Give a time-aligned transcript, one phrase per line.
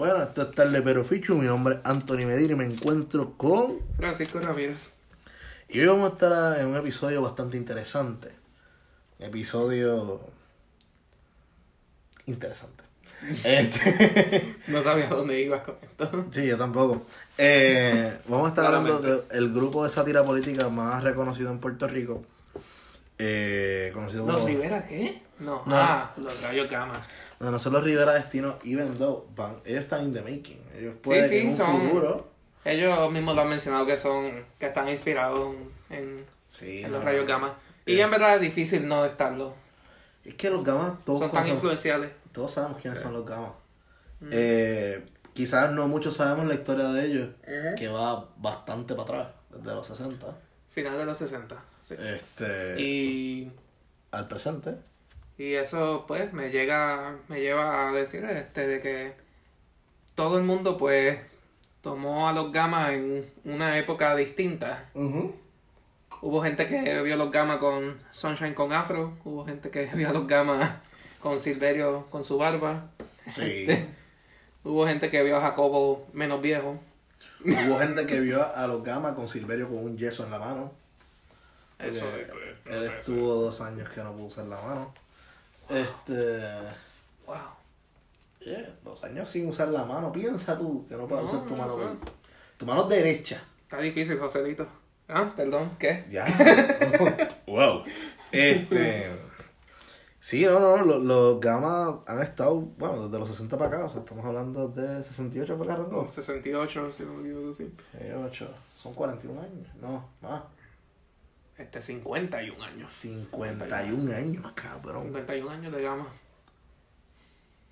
[0.00, 3.80] Bueno, esto es Tarde Pero Fichu, mi nombre es Anthony Medina y me encuentro con...
[3.98, 4.94] Francisco Ramírez.
[5.68, 8.30] Y hoy vamos a estar en un episodio bastante interesante.
[9.18, 10.18] Episodio...
[12.24, 12.82] Interesante.
[13.44, 14.56] Este...
[14.68, 16.24] No sabía dónde ibas con esto.
[16.30, 17.04] Sí, yo tampoco.
[17.36, 22.22] Eh, vamos a estar hablando del grupo de sátira política más reconocido en Puerto Rico.
[23.18, 24.38] Eh, conocido como...
[24.38, 25.24] ¿Los Rivera qué?
[25.40, 25.62] No.
[25.66, 25.76] No.
[25.76, 27.06] Ah, los Rayos Gama.
[27.40, 30.60] No, no son los Rivera Destino, even though van, ellos están in the making.
[30.76, 32.28] Ellos pueden sí, en un son- futuro.
[32.64, 35.54] Ellos mismos lo han mencionado que son, que están inspirados
[35.88, 37.28] en, Sí, en no, los Rayos no.
[37.28, 37.54] Gama.
[37.86, 39.54] Y Eh, en verdad es difícil no estarlo.
[40.24, 42.10] Es que los gamas todos, Son tan conocen- influenciales.
[42.32, 43.52] todos sabemos quiénes son los gamas.
[44.20, 44.28] Mm.
[44.32, 47.28] Eh, quizás no muchos sabemos la historia de ellos,
[47.78, 50.26] que va bastante para atrás, desde los 60
[50.72, 51.56] Final de los 60.
[51.80, 51.94] Sí.
[51.98, 53.50] este, Y,
[54.12, 54.74] al presente.
[55.40, 59.14] Y eso pues me llega me lleva a decir este de que
[60.14, 61.18] todo el mundo pues
[61.80, 64.90] tomó a los Gama en una época distinta.
[64.94, 70.12] Hubo gente que vio los Gama con Sunshine con Afro, hubo gente que vio a
[70.12, 70.82] los Gama
[71.20, 72.90] con Silverio con su barba,
[73.30, 73.66] Sí.
[74.62, 76.78] hubo gente que vio a Jacobo menos viejo.
[77.46, 80.72] Hubo gente que vio a los gamas con Silverio con un yeso en la mano.
[81.78, 84.92] Eso pues, él estuvo dos años que no pudo usar la mano.
[85.70, 86.40] Este.
[87.26, 87.36] Wow.
[88.40, 90.10] yeah, dos años sin usar la mano.
[90.12, 91.76] Piensa tú que no puedes No, usar tu no mano.
[91.76, 92.10] sé.
[92.56, 93.42] Tu mano derecha.
[93.62, 94.66] Está difícil, Joselito.
[95.08, 96.04] Ah, perdón, ¿qué?
[96.10, 96.24] Ya.
[97.46, 97.82] wow.
[98.32, 99.10] Este.
[100.22, 103.88] Sí, no, no, los, los gamas han estado, bueno, desde los 60 para acá, o
[103.90, 106.08] sea, estamos hablando de 68 fue que arrancó.
[106.10, 107.72] 68, si no me equivoco, sí.
[107.92, 110.42] 68, son 41 años, no, más.
[111.60, 112.92] Este, 51 años.
[112.92, 115.04] 51 años, cabrón.
[115.04, 116.08] 51 años de gama.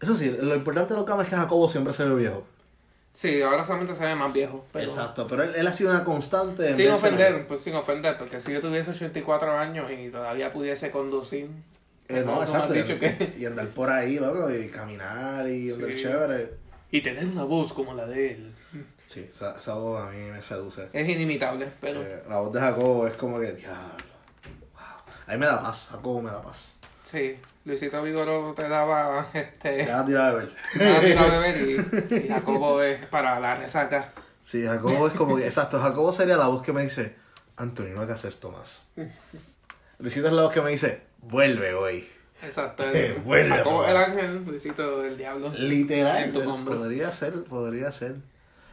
[0.00, 2.44] Eso sí, lo importante de los gamas es que Jacobo siempre se ve viejo.
[3.12, 4.64] Sí, ahora solamente se ve más viejo.
[4.72, 6.74] Pero Exacto, pero él, él ha sido una constante.
[6.74, 11.48] Sin ofender, pues sin ofender, porque si yo tuviese 84 años y todavía pudiese conducir.
[12.08, 12.76] Eh, no, exacto.
[12.76, 15.96] Y, que- y andar por ahí, loco, y caminar y andar Sí.
[15.96, 16.50] chévere.
[16.90, 18.54] Y tener una voz como la de él.
[19.08, 20.90] Sí, esa, esa voz a mí me seduce.
[20.92, 22.02] Es inimitable, pero.
[22.02, 24.04] Eh, la voz de Jacobo es como que, diablo.
[24.74, 24.82] Wow.
[25.26, 26.66] A mí me da paz, Jacobo me da paz.
[27.04, 29.86] Sí, Luisito Vigoro te daba este.
[29.86, 30.52] Ya la tira de ver.
[30.74, 34.12] una tira de beber y, y Jacobo es para la resaca.
[34.42, 37.16] Sí, Jacobo es como que, exacto, Jacobo sería la voz que me dice,
[37.56, 38.82] Anthony, no hagas esto más.
[39.98, 42.06] Luisito es la voz que me dice, vuelve hoy.
[42.42, 42.84] Exacto.
[42.92, 45.50] Eh, vuelve a Jacobo el ángel, Luisito el diablo.
[45.56, 48.16] Literal, podría ser, podría ser.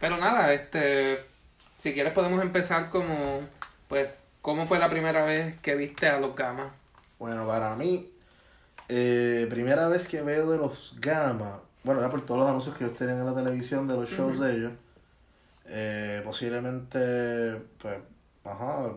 [0.05, 1.25] Pero nada, este,
[1.79, 3.39] si quieres podemos empezar como,
[3.87, 4.07] pues,
[4.39, 6.71] ¿cómo fue la primera vez que viste a los gamas?
[7.17, 8.11] Bueno, para mí,
[8.87, 12.83] eh, primera vez que veo de los Gama, bueno, era por todos los anuncios que
[12.83, 14.73] ellos tenían en la televisión de los shows de ellos.
[15.65, 17.97] Eh, posiblemente, pues,
[18.43, 18.91] ajá.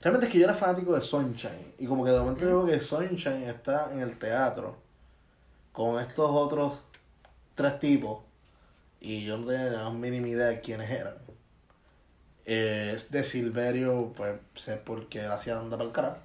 [0.00, 1.74] Realmente es que yo era fanático de Sunshine.
[1.76, 4.78] Y como que de momento veo que Sunshine está en el teatro
[5.72, 6.78] con estos otros
[7.54, 8.20] tres tipos.
[9.06, 11.14] Y yo no tenía la mínima idea de quiénes eran.
[12.46, 16.16] Es de Silverio, pues sé por qué él hacía Anda para el carajo.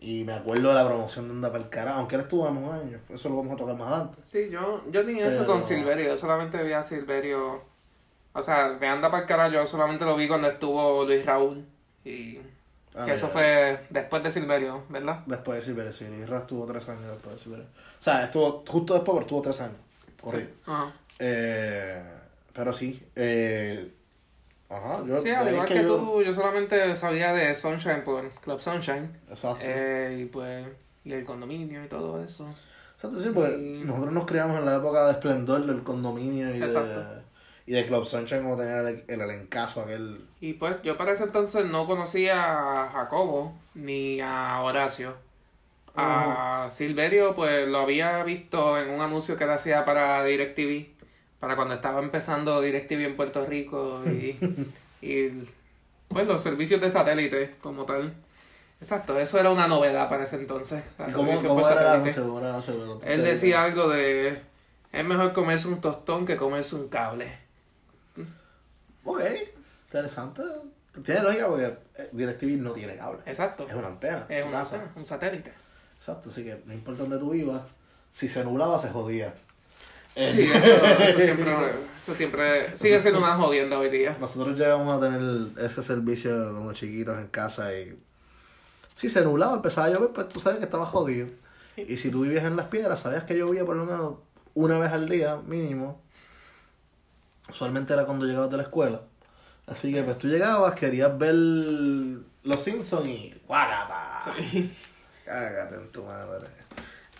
[0.00, 2.56] Y me acuerdo de la promoción de Anda para el carajo, aunque él estuvo en
[2.56, 2.98] un año.
[3.10, 4.18] Eso lo vamos a tocar más adelante.
[4.24, 7.62] Sí, yo, yo tenía eso con Silverio, yo solamente vi a Silverio,
[8.32, 11.64] o sea, de Anda para el carajo, yo solamente lo vi cuando estuvo Luis Raúl,
[12.04, 12.38] y
[12.94, 13.32] Ah, que eso ya.
[13.32, 15.20] fue después de Silverio, ¿verdad?
[15.26, 16.06] Después de Silverio, sí.
[16.20, 17.66] Isra estuvo tres años después de Silverio.
[17.66, 19.76] O sea, estuvo justo después, pero estuvo tres años.
[20.20, 20.48] Corrido.
[20.66, 20.92] Ajá.
[21.20, 22.02] Eh,
[22.52, 23.00] pero sí.
[23.14, 23.92] Eh,
[24.68, 25.20] ajá, yo.
[25.20, 29.10] Sí, al igual es que, yo- tú, yo solamente sabía de Sunshine por Club Sunshine,
[29.28, 29.58] Exacto.
[29.62, 30.66] eh, y pues,
[31.04, 32.48] y el condominio y todo eso.
[32.94, 36.58] Exacto, sí, porque y- nosotros nos criamos en la época de esplendor del condominio y
[36.58, 37.22] de,
[37.66, 40.24] y de Club Sunshine como tenía el, el elencazo aquel.
[40.40, 45.14] Y pues yo para ese entonces no conocía a Jacobo ni a Horacio.
[45.96, 50.86] A Silverio pues lo había visto en un anuncio que él hacía para DirecTV,
[51.40, 54.36] para cuando estaba empezando DirecTV en Puerto Rico y,
[55.02, 55.44] y
[56.08, 58.14] pues los servicios de satélite como tal.
[58.80, 60.82] Exacto, eso era una novedad para ese entonces.
[60.98, 64.40] ¿Y los cómo, cómo era contaste Él decía algo de
[64.92, 67.38] es mejor comerse un tostón que comerse un cable.
[69.04, 69.20] Ok,
[69.84, 70.42] interesante.
[71.04, 73.20] Tiene lógica porque eh, DirecTV no tiene cable.
[73.26, 73.66] Exacto.
[73.66, 74.26] Es una antena.
[74.28, 74.90] Es una- casa.
[74.96, 75.52] un satélite.
[75.96, 77.62] Exacto, así que no importa dónde tú vivas,
[78.10, 79.34] si se nublaba se jodía.
[80.20, 81.52] Eh, Sí, eso, eso siempre,
[82.02, 84.16] eso siempre sigue siendo una jodienda hoy día.
[84.20, 87.96] Nosotros llegamos a tener ese servicio como chiquitos en casa y
[88.94, 91.28] si se nublaba, empezaba a llover, pues tú sabes que estaba jodido.
[91.76, 94.14] Y si tú vivías en las piedras, sabías que llovía por lo menos
[94.54, 96.02] una vez al día, mínimo.
[97.48, 99.00] usualmente era cuando llegabas de la escuela.
[99.66, 104.20] Así que pues tú llegabas, querías ver Los Simpsons y ¡guarapa!
[105.24, 106.46] Cágate en tu madre.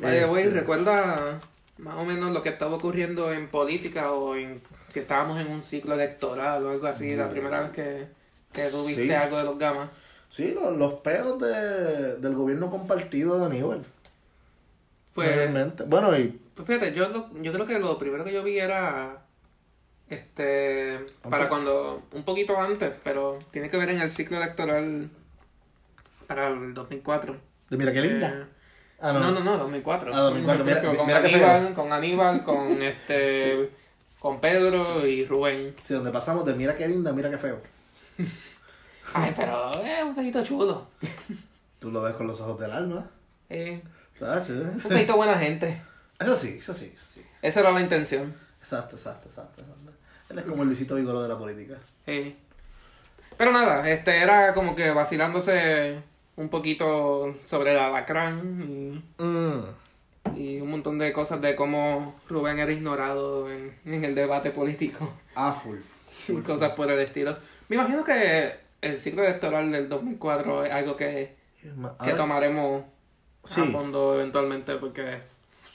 [0.02, 1.40] Oye, güey, Este, recuerda
[1.80, 5.62] más o menos lo que estaba ocurriendo en política o en si estábamos en un
[5.62, 8.06] ciclo electoral o algo así, la primera vez que,
[8.52, 9.12] que tú viste Sí.
[9.12, 9.90] algo de los gamas.
[10.28, 13.84] Sí, los, los peos de, del gobierno compartido de Aníbal.
[15.14, 15.82] Pues, Realmente.
[15.84, 19.22] Bueno, y pues fíjate, yo, lo- yo creo que lo primero que yo vi era
[20.08, 20.98] este
[21.28, 25.08] para cuando un poquito antes, pero tiene que ver en el ciclo electoral
[26.26, 27.36] para el 2004.
[27.70, 28.28] de mira qué linda.
[28.28, 28.44] Eh,
[29.00, 30.14] ah, no, no, no, 2004.
[30.14, 33.70] Ah, 2004, mira- con mira Aníbal, con Aníbal, con este
[34.18, 35.74] con Pedro y Rubén.
[35.78, 37.58] Sí, donde pasamos de mira qué linda, mira qué feo.
[39.14, 40.86] Ay, pero es un feito chulo.
[41.78, 43.06] Tú lo ves con los ojos del alma.
[43.48, 43.82] Eh,
[44.18, 44.50] ¿Sabes?
[44.50, 45.80] un feito buena gente.
[46.18, 47.22] Eso sí, eso sí, eso sí.
[47.42, 48.34] Esa era la intención.
[48.60, 49.62] Exacto, exacto, exacto.
[49.62, 49.92] exacto.
[50.28, 51.76] Él es como el Luisito Vigoro de la política.
[52.04, 52.36] Sí.
[53.36, 56.02] Pero nada, este era como que vacilándose
[56.36, 59.62] un poquito sobre el alacrán Mm.
[60.36, 64.50] y, y un montón de cosas de cómo Rubén era ignorado en, en el debate
[64.50, 65.78] político Ah, full.
[66.28, 67.36] y cosas por el estilo.
[67.68, 71.34] Me imagino que el ciclo electoral del 2004 es algo que,
[72.04, 72.84] que tomaremos
[73.44, 73.60] Sí.
[73.62, 75.18] a fondo eventualmente porque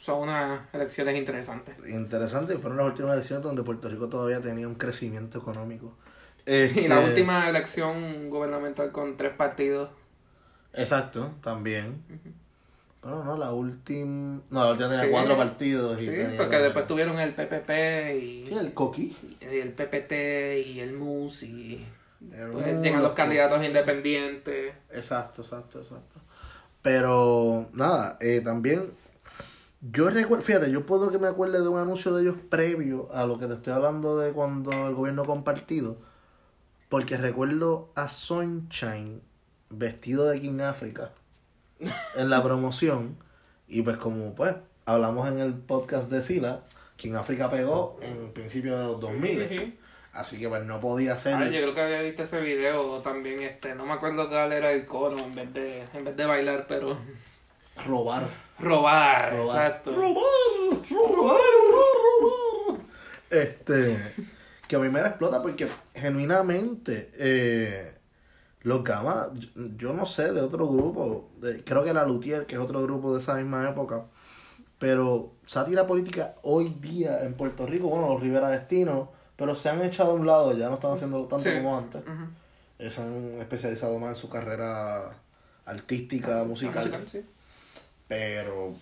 [0.01, 1.75] son unas elecciones interesantes.
[1.89, 5.95] Interesante, y fueron las últimas elecciones donde Puerto Rico todavía tenía un crecimiento económico.
[6.47, 9.89] Y Este, la última elección gubernamental con tres partidos.
[10.75, 12.01] Exacto, también.
[13.01, 14.41] Pero no, la última.
[14.49, 15.09] No, la última tenía Sí.
[15.11, 16.01] cuatro partidos.
[16.01, 19.15] Y Sí, porque después tuvieron el PPP y, Sí, el coqui.
[19.41, 21.85] y el PPT y el MUS y
[22.33, 24.73] El pues, llegan los los candidatos independientes.
[24.91, 26.19] Exacto, exacto, exacto.
[26.81, 28.91] Pero, nada, eh, también.
[29.81, 33.25] Yo recuerdo, fíjate, yo puedo que me acuerde de un anuncio de ellos previo a
[33.27, 35.97] lo que te estoy hablando de cuando el gobierno compartido.
[36.89, 39.21] Porque recuerdo a Sunshine
[39.69, 41.11] vestido de King Africa
[42.15, 43.17] en la promoción.
[43.67, 46.61] Y pues, como pues hablamos en el podcast de Sila,
[46.97, 49.41] King Africa pegó en principio de los 2000.
[49.43, 49.71] Ujú.
[50.13, 51.33] Así que pues no podía ser.
[51.35, 54.71] Ah, yo creo que había visto ese video también, este, no me acuerdo cuál era
[54.71, 56.97] el coro en vez de, en vez de bailar, pero
[57.85, 58.25] robar.
[58.57, 59.57] robar, Robar.
[59.65, 59.91] exacto.
[59.91, 60.23] Robar,
[60.89, 61.41] robar, robar,
[62.21, 62.81] robar.
[63.29, 63.97] Este,
[64.69, 67.94] que a mí me la explota porque genuinamente eh,
[68.65, 72.55] los Gamas, yo, yo no sé de otro grupo, de- creo que la Luthier, que
[72.55, 74.05] es otro grupo de esa misma época,
[74.79, 79.81] pero sátira política hoy día en Puerto Rico, bueno, los Rivera Destino, pero se han
[79.83, 81.53] echado a un lado, ya no están haciendo tanto Sí.
[81.55, 82.01] como antes.
[82.79, 85.15] Eh, Se han especializado más en su carrera
[85.65, 86.85] artística, musical.
[86.89, 87.21] Musical, sí.
[88.07, 88.73] Pero.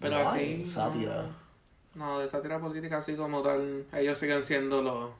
[0.00, 0.38] Pero no así.
[0.38, 1.26] hay sátira.
[1.94, 5.10] No, no, de sátira política así como tal, ellos siguen siendo los.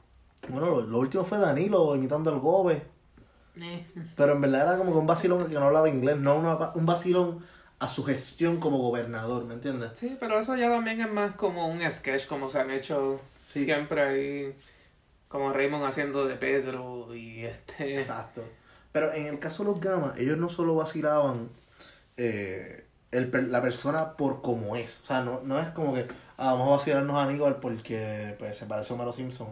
[0.49, 2.83] Bueno, lo, lo último fue Danilo imitando al Gobe.
[3.61, 3.85] Eh.
[4.15, 6.85] Pero en verdad era como que un vacilón que no hablaba inglés, no una- un
[6.85, 7.45] vacilón
[7.79, 9.91] a su gestión como gobernador, ¿me entiendes?
[9.95, 13.65] Sí, pero eso ya también es más como un sketch, como se han hecho Sí.
[13.65, 14.55] siempre ahí,
[15.27, 17.97] como Raymond haciendo de Pedro y este...
[17.97, 18.43] Exacto.
[18.91, 21.49] Pero en el caso de los Gamas, ellos no solo vacilaban
[22.17, 24.99] eh, el, la persona por como es.
[25.03, 26.07] O sea, no, no es como que
[26.37, 29.49] ah, vamos a vacilarnos a Aníbal porque pues, se parece a Homero Simpson.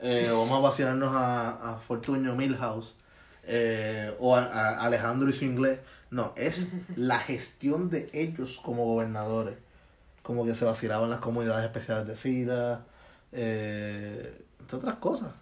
[0.00, 2.94] Eh, o vamos a vacilarnos a, a Fortunio Milhouse.
[3.50, 5.80] Eh, o a, a Alejandro y su inglés.
[6.10, 9.56] No, es la gestión de ellos como gobernadores.
[10.22, 12.84] Como que se vacilaban las comunidades especiales de Sira.
[13.32, 15.32] Eh, entre otras cosas.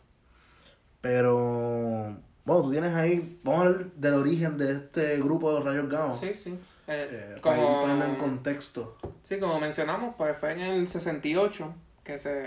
[1.01, 5.65] Pero, bueno, tú tienes ahí, vamos a hablar del origen de este grupo de los
[5.65, 6.15] rayos gamma.
[6.15, 6.59] Sí, sí.
[6.89, 8.97] Eh, Eh, Para ir como, poniendo en contexto.
[9.25, 12.47] sí, como mencionamos, pues fue en el 68 que se,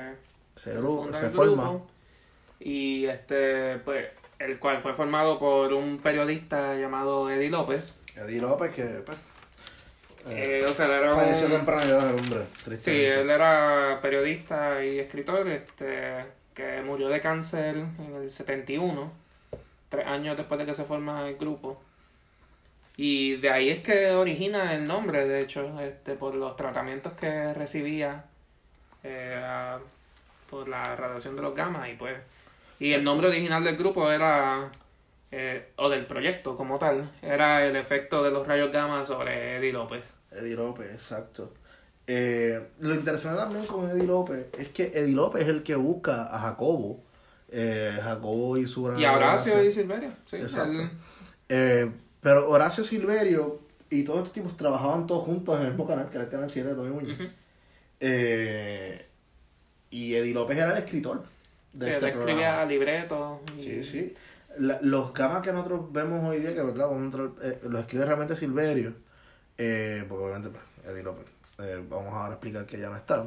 [0.55, 0.77] Se, que
[1.13, 1.63] se se el forma.
[1.69, 1.87] grupo.
[2.59, 4.07] Y este, pues,
[4.39, 7.93] el cual fue formado por un periodista llamado Eddie López.
[8.15, 9.17] Eddie López, que pues,
[10.29, 12.45] eh, o sea, él era falleció un- temprana edad el hombre,
[12.77, 19.11] Sí, él era periodista y escritor, este, que murió de cáncer en el 71,
[19.89, 21.81] tres años después de que se forma el grupo.
[22.97, 27.53] Y de ahí es que origina el nombre, de hecho, este, por los tratamientos que
[27.53, 28.25] recibía
[29.03, 29.41] eh,
[30.49, 32.17] por la radiación de los gamma y pues
[32.79, 34.71] y el nombre original del grupo era
[35.31, 39.73] eh, o del proyecto como tal era el efecto de los rayos gamma sobre Eddie
[39.73, 40.13] López.
[40.31, 41.53] Eddie López, exacto.
[42.07, 46.23] Eh, lo interesante también con Eddie López es que Eddie López es el que busca
[46.35, 47.03] a Jacobo.
[47.51, 50.81] Eh, Jacobo y su gran Y a Horacio y Silverio, sí, Exacto.
[50.81, 50.89] él-
[51.49, 53.59] Eh, pero Horacio Silverio
[53.89, 56.49] y todos estos tipos trabajaban todos juntos en el mismo canal, que era el canal
[56.49, 57.13] 7 de Tony Muñoz.
[57.19, 57.29] Ujú.
[57.99, 59.05] Eh,
[59.89, 61.23] y Eddie López era el escritor.
[61.73, 63.39] De Sí, este él escribía libretos.
[63.57, 64.15] y- Sí, sí.
[64.57, 67.81] La- los gamas que nosotros vemos hoy día, que verdad, vamos a entrar, eh, los
[67.81, 68.93] escribe realmente Silverio,
[69.57, 71.25] eh, porque obviamente pues, Eddie López,
[71.59, 73.25] eh, vamos ahora a explicar que ya no está.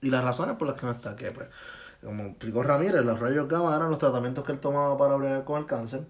[0.00, 1.48] Y las razones por las que no está, que pues,
[2.02, 5.60] como explicó Ramírez, los rayos gamma eran los tratamientos que él tomaba para bregar con
[5.60, 6.00] el cáncer,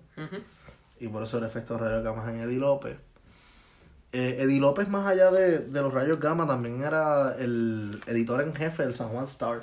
[1.01, 2.97] y por eso el efecto de rayos gamma en Eddie López.
[4.13, 8.55] Eh, Eddie López, más allá de, de los rayos gamma, también era el editor en
[8.55, 9.63] jefe del San Juan Star.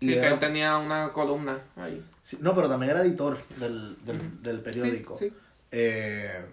[0.00, 2.04] Y Sí, que era- él tenía una columna ahí.
[2.22, 5.16] Sí, no, pero también era editor del, del, del periódico.
[5.18, 5.32] Sí.
[5.70, 6.44] Eh,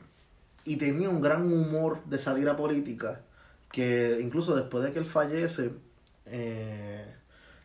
[0.65, 3.21] y tenía un gran humor de sátira política
[3.71, 5.71] que incluso después de que él fallece,
[6.25, 7.15] eh,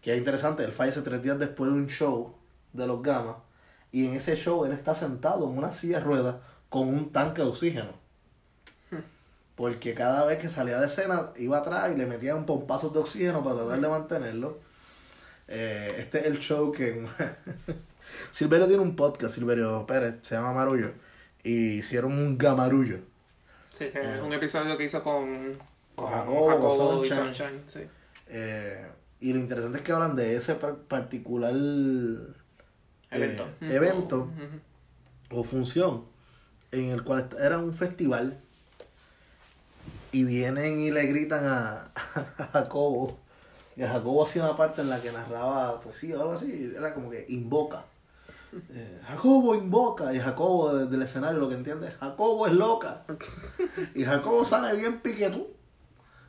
[0.03, 2.35] que es interesante, él fallece tres días después de un show
[2.73, 3.37] de los Gamas
[3.93, 6.37] y en ese show él está sentado en una silla de ruedas
[6.69, 7.93] con un tanque de oxígeno.
[9.55, 13.01] Porque cada vez que salía de escena iba atrás y le metía un pompazo de
[13.01, 14.61] oxígeno para tratar de mantenerlo.
[15.49, 17.05] Eh, este es el show que...
[18.31, 20.93] Silverio tiene un podcast, Silverio Pérez, se llama Marullo.
[21.43, 22.99] Y hicieron un gamarullo.
[23.73, 25.57] Sí, que es un episodio que hizo con,
[25.95, 27.63] Con Jacobo, con y Sunshine.
[27.67, 27.81] Sí.
[28.29, 28.87] Eh,
[29.21, 32.35] y lo interesante es que hablan de ese par- particular eh,
[33.11, 33.47] Evento.
[33.63, 34.31] evento
[35.31, 36.05] o función
[36.73, 38.39] en el cual era un festival
[40.13, 41.83] y vienen y le gritan a,
[42.39, 43.19] a Jacobo
[43.79, 46.93] y a Jacobo hacía una parte en la que narraba poesía o algo así era
[46.93, 47.85] como que invoca.
[48.71, 53.03] Eh, Jacobo invoca y Jacobo desde el escenario lo que entiende es Jacobo es loca
[53.95, 55.47] y Jacobo sale bien piquetú.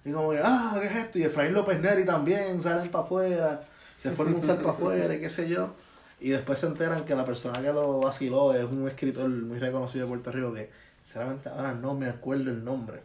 [0.06, 3.62] Y como que ah qué es esto y Efraín López Neri también salen para afuera
[3.98, 5.74] se forma un sal para afuera y qué sé yo.
[6.20, 10.06] Y después se enteran que la persona que lo vaciló es un escritor muy reconocido
[10.06, 10.70] de Puerto Rico que
[11.01, 13.01] sinceramente ahora no me acuerdo el nombre.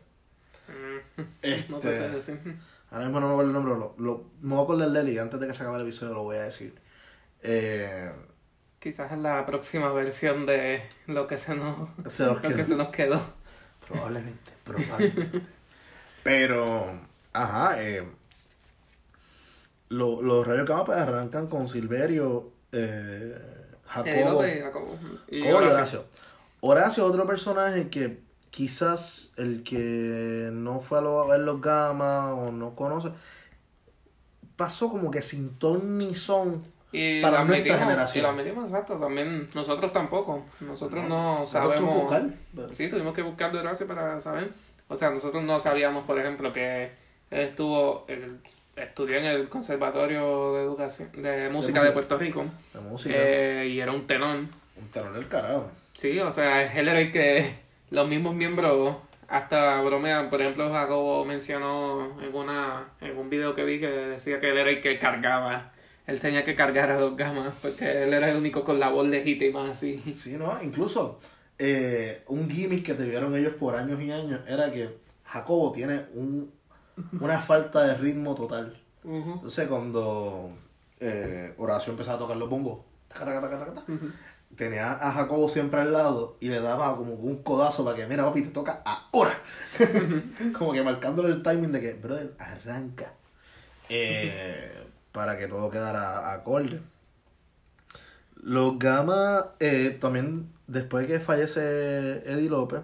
[0.68, 1.94] Mm, este, No te.
[2.94, 5.08] Ahora mismo no me acuerdo el nombre, lo, lo, me voy a acordar de él
[5.08, 6.74] y antes de que se acabe el episodio lo voy a decir.
[7.42, 8.12] Eh,
[8.78, 12.64] Quizás es la próxima versión de lo que se nos, se lo que quedó.
[12.64, 13.20] se nos quedó.
[13.88, 15.42] Probablemente, probablemente.
[16.22, 17.00] Pero,
[17.32, 18.06] ajá, eh,
[19.88, 23.36] lo- los rayos Cama pues arrancan con Silverio, eh,
[23.86, 24.98] Jacobo, Jacobo
[25.28, 25.70] y Horacio.
[25.72, 26.04] Horacio.
[26.60, 28.20] Horacio, otro personaje que
[28.54, 33.10] quizás el que no fue a, lo- a ver los Gama o no conoce,
[34.56, 36.64] pasó como que sin ton ni son.
[36.92, 38.20] Y Para nuestra generación.
[38.20, 38.94] Y lo admitimos, exacto.
[38.98, 40.44] También nosotros tampoco.
[40.60, 41.76] Nosotros no, Nosotros sabemos.
[41.80, 44.52] tuvimos que buscar, pero- Sí, tuvimos que buscar de Horacio para saber.
[44.86, 46.84] O sea, nosotros no sabíamos, por ejemplo, que
[47.32, 48.38] él estuvo, él
[48.76, 51.92] estudió en el Conservatorio de Educación de Música de, música.
[51.92, 52.44] Puerto Rico.
[52.72, 54.36] La música, eh, y era un tenor.
[54.36, 55.68] un terror del carajo.
[55.94, 57.63] Sí, o sea, él era el que
[57.94, 58.96] los mismos miembros
[59.28, 60.28] hasta bromean.
[60.30, 64.58] Por ejemplo, Jacobo mencionó en una en un video que vi que decía que él
[64.58, 65.72] era el que cargaba.
[66.06, 69.08] Él tenía que cargar a los gamas porque él era el único con la voz
[69.08, 70.02] legítima así.
[70.14, 70.52] Sí, ¿no?
[70.62, 71.20] Incluso
[71.58, 76.52] eh, un gimmick que tuvieron ellos por años y años era que Jacobo tiene un,
[77.20, 78.76] una falta de ritmo total.
[79.02, 79.34] Ujú.
[79.34, 80.50] Entonces cuando
[81.00, 83.92] eh, Horacio empezaba a tocar los bongos, taca, taca, taca, taca, taca,
[84.56, 88.24] tenía a Jacobo siempre al lado y le daba como un codazo para que, mira
[88.24, 89.38] papi, te toca ahora.
[90.58, 93.12] como que marcándole el timing de que, brother, arranca.
[93.88, 94.72] Eh,
[95.12, 96.80] para que todo quedara acorde.
[98.42, 102.80] Los Gama, eh, también después que fallece Eddie López,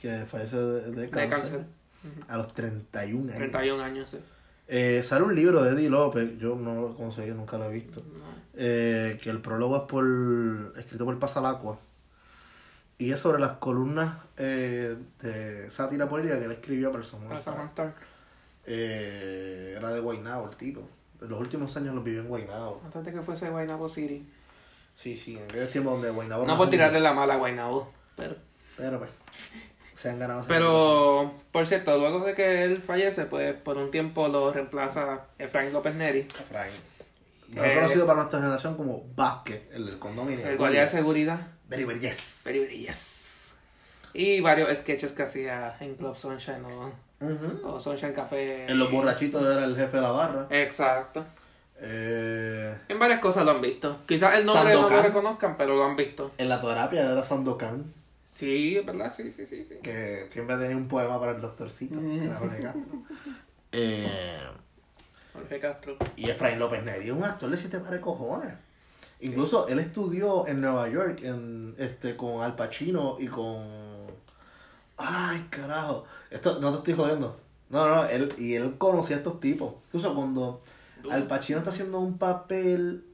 [0.00, 1.64] que fallece de, de De cáncer, cáncer.
[2.28, 3.38] a los 31 años.
[3.38, 4.18] 31 años, sí.
[4.68, 8.00] Eh, sale un libro de Eddie López, yo no lo conseguí, nunca lo he visto.
[8.00, 8.33] No.
[8.56, 11.78] Eh, que el prólogo es por escrito por Pasalacua.
[12.96, 17.18] Y es sobre las columnas eh, de sátira política que él escribió para el San
[17.20, 17.56] Juan Para Star.
[17.56, 17.94] San Star.
[18.66, 20.88] Eh, era de Guaynabo el tipo.
[21.20, 22.80] En los últimos años los vivió en Guaynabo.
[22.84, 24.28] Antes de que fuese Guaynabo City.
[24.94, 27.92] Sí, sí, en aquellos tiempos donde Guaynabo No por tirarle la mala a Guaynabo.
[28.16, 28.36] Pero,
[28.76, 29.10] Pero pues,
[29.94, 30.44] se han ganado.
[30.46, 35.72] pero, por cierto, luego de que él fallece, pues por un tiempo lo reemplaza Efraín
[35.72, 36.20] López Neri.
[36.20, 36.74] Efraín.
[37.54, 40.46] Mejor Eh, conocido para nuestra generación como Vázquez, el del condominio.
[40.46, 41.46] El guardia de seguridad.
[41.68, 42.42] Very, very yes.
[42.44, 43.54] Very, very yes.
[44.12, 47.60] Y varios sketches que hacía en Club Sunshine o, Ujú.
[47.66, 48.66] o Sunshine Café.
[48.70, 50.46] En los borrachitos era el jefe de la barra.
[50.50, 51.24] Exacto.
[51.80, 53.98] Eh, En varias cosas lo han visto.
[54.06, 56.32] Quizás el nombre no lo reconozcan, pero lo han visto.
[56.38, 57.92] en la terapia era Sandokan,
[58.24, 59.62] Sí, es verdad, sí, sí, sí.
[59.62, 59.76] sí.
[59.82, 62.82] que siempre tenía un poema para el doctorcito, que era Castro.
[63.76, 64.06] Eh,
[65.34, 65.96] Jorge Castro.
[66.16, 68.54] y Efraín López Neri es un actor de siete de cojones.
[69.20, 73.62] Incluso él estudió en Nueva York en, este, con Al Pacino y con...
[74.96, 76.04] Ay, carajo.
[76.30, 77.36] Esto no te estoy jodiendo.
[77.68, 79.74] No, no, él, y él conocía a estos tipos.
[79.86, 80.62] Incluso cuando
[81.10, 83.04] Al Pacino está haciendo un papel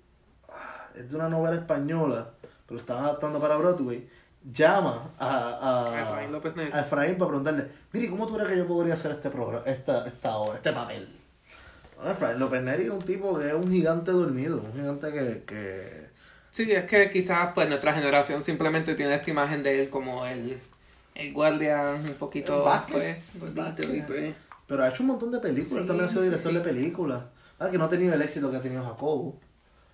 [0.94, 4.08] es de una novela española, pero lo estaban adaptando para Broadway,
[4.52, 6.70] llama a, a, A Efraín López Neri.
[6.72, 10.06] a Efraín para preguntarle, mire, ¿cómo tú crees que yo podría hacer este programa, esta,
[10.06, 11.08] esta obra, este papel?
[12.00, 15.44] Bueno, Efraín López Neri es un tipo que es un gigante dormido, un gigante que...
[15.44, 16.10] que
[16.50, 20.58] Sí, es que quizás pues nuestra generación simplemente tiene esta imagen de él como el,
[21.14, 24.34] el guardia un poquito pues, gordito y, pues,
[24.66, 26.58] pero ha hecho un montón de películas, Sí, él también ha sido sí, director sí.
[26.58, 27.22] de películas.
[27.58, 29.38] Ah, que no ha tenido el éxito que ha tenido Jacobo.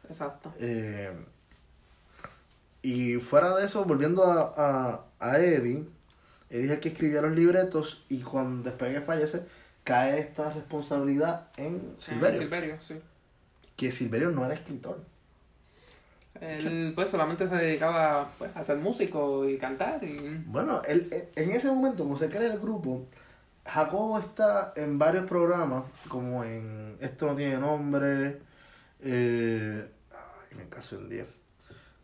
[0.08, 0.52] exacto.
[0.60, 1.10] Eh,
[2.82, 5.84] y fuera de eso, volviendo a, a, a Eddie,
[6.48, 9.42] Eddie es el que escribía los libretos y cuando después de que fallece,
[9.86, 12.40] cae esta responsabilidad en Silverio.
[12.40, 13.00] Silverio, sí.
[13.76, 15.00] Que Silverio no era escritor.
[16.40, 21.28] Él pues solamente se dedicaba pues, a ser músico y cantar y Bueno, él, él-
[21.36, 23.06] en ese momento, como se crea el grupo,
[23.64, 28.40] Jacobo está en varios programas, como en Esto no tiene nombre,
[29.00, 31.26] eh, ay, me caso en 10.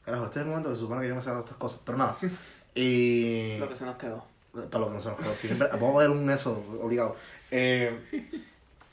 [0.04, 1.98] Carajo, este es el momento que se supone que yo me salgo estas cosas, pero
[1.98, 2.16] nada.
[2.74, 3.58] Y...
[3.58, 4.24] lo que se nos quedó.
[4.52, 5.34] Para lo que no se nos quedó.
[5.34, 7.16] Siempre, vamos a ver un eso obligado.
[7.54, 8.00] Eh,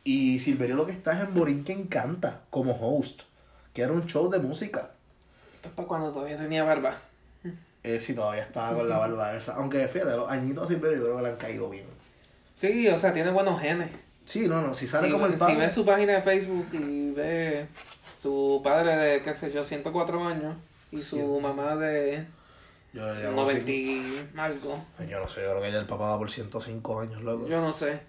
[0.04, 3.22] y Silverio lo que está es en Borinquen Canta como host,
[3.74, 4.92] que era un show de música.
[5.56, 6.98] Esto es para cuando todavía tenía barba.
[7.84, 9.56] Eh, sí, todavía estaba con la barba esa.
[9.56, 11.86] Aunque fíjate, los añitos a Silverio yo creo que le han caído bien.
[12.54, 13.90] Sí, o sea, tiene buenos genes.
[14.26, 17.66] Sí, no, no, si sale como el si ves su página de Facebook y ve
[18.20, 20.56] su padre de, qué sé yo, 104 años
[20.92, 21.24] y su Sí.
[21.42, 22.26] mamá de
[22.92, 25.86] yo, ya no 90 sé, y algo, yo no sé, yo creo que ya el
[25.88, 27.48] papá va por 105 años, loco.
[27.48, 28.00] yo no sé.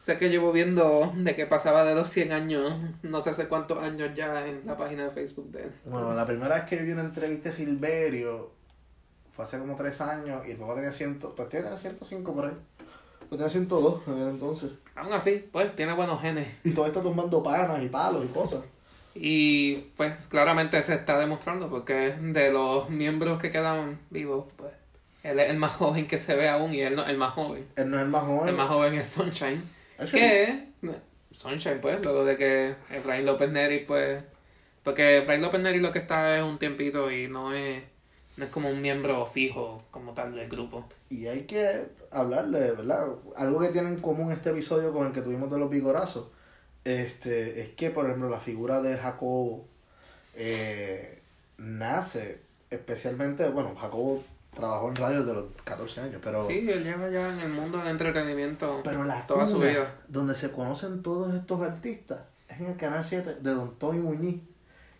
[0.00, 3.80] Sé que llevo viendo de que pasaba de los 100 años, no sé hace cuántos
[3.80, 5.72] años ya en la página de Facebook de él.
[5.84, 8.50] Bueno, la primera vez que yo vi una entrevista de Silverio
[9.30, 12.34] fue hace como 3 años y el papá tenía 100, pues tiene que tener 105
[12.34, 12.56] por ahí.
[13.28, 14.70] Pues tenía 102 en aquel entonces.
[14.94, 16.48] Aún así, pues tiene buenos genes.
[16.64, 18.64] Y todo está tumbando panas y palos y cosas.
[19.14, 24.72] Y pues claramente se está demostrando porque de los miembros que quedan vivos, pues
[25.24, 27.34] él es el más joven que se ve aún y él no es el más
[27.34, 27.66] joven.
[27.76, 28.48] Él no es el más joven.
[28.48, 29.78] El más joven es Sunshine.
[30.10, 30.70] Que
[31.32, 34.22] Sunshine, pues, luego de que Efraín López Neri, pues.
[34.82, 37.82] Porque Efraín López Neri lo que está es un tiempito y no es,
[38.36, 40.88] no es como un miembro fijo como tal del grupo.
[41.10, 43.08] Y hay que hablarle, ¿verdad?
[43.36, 46.28] Algo que tiene en común este episodio con el que tuvimos de los vigorazos.
[46.84, 49.66] Este, es que, por ejemplo, la figura de Jacobo
[50.34, 51.20] eh,
[51.58, 56.42] nace especialmente, bueno, Jacobo trabajó en radio desde los 14 años, pero...
[56.42, 59.94] Sí, él lleva ya en el mundo del entretenimiento Pero la toda su vida.
[60.08, 64.40] donde se conocen todos estos artistas es en el canal 7 de Don Tommy Muñiz.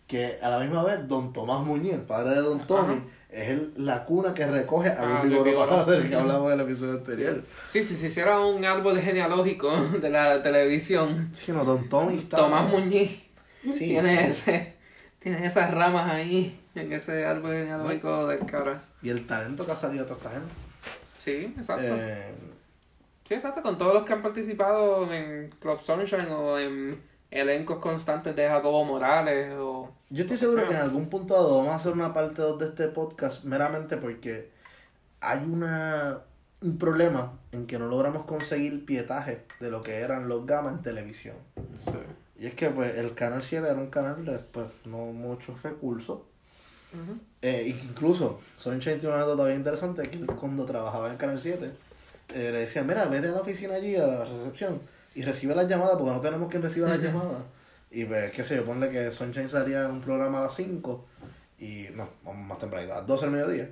[0.07, 3.03] Que a la misma vez Don Tomás Muñiz, el padre de Don Tommy, Ajá.
[3.29, 5.69] es el, la cuna que recoge a Ah, Luis Vigoro.
[5.69, 7.43] Padre, que hablamos en el episodio anterior.
[7.69, 12.37] Sí, sí, si hiciera un árbol genealógico de la televisión, Sí, no, Don Tommy está.
[12.37, 13.21] Tomás Muñiz
[13.63, 14.49] Sí, tiene, sí.
[14.51, 14.73] ese,
[15.19, 18.83] tiene esas ramas ahí en ese árbol genealógico del cara.
[19.01, 20.53] Y el talento que ha salido de toda esta gente.
[21.17, 21.83] Sí, exacto.
[21.85, 22.33] Eh,
[23.31, 28.35] Sí, exacto, con todos los que han participado en Club Sunshine o en elencos constantes
[28.35, 29.89] de Jacobo Morales o...
[30.09, 32.65] yo estoy seguro que en algún punto dado vamos a hacer una parte 2 de
[32.67, 34.49] este podcast meramente porque
[35.21, 36.19] hay una
[36.59, 40.81] un problema en que no logramos conseguir pietaje de lo que eran los gamas en
[40.81, 41.37] televisión.
[41.85, 41.93] Sí.
[42.37, 46.19] Y es que pues el canal 7 era un canal de pues no muchos recursos.
[46.93, 47.17] Ujú.
[47.41, 51.71] Eh, incluso Sunshine tiene una anécdota bien interesante que cuando trabajaba en Canal 7
[52.33, 54.79] eh, le decía, mira, vete a la oficina allí, a la recepción,
[55.15, 57.41] y recibe las llamadas porque no tenemos quien reciba las llamadas.
[57.89, 61.05] Y pues, qué sé yo, ponle que Sunshine salía en un programa a las 5
[61.59, 63.69] y no, más temprano, a las 12 del mediodía.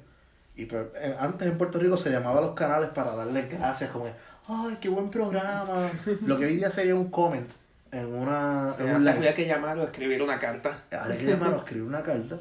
[0.56, 3.92] Y pues en- antes en Puerto Rico se llamaba a los canales para darles gracias,
[3.92, 4.08] como
[4.48, 5.90] ay, qué buen programa.
[6.26, 7.50] Lo que hoy día sería un comment
[7.94, 9.18] en una Sí, en un antes live.
[9.20, 10.84] había que llamar o escribir una carta.
[10.92, 12.38] Hay que llamarlo, escribir una carta.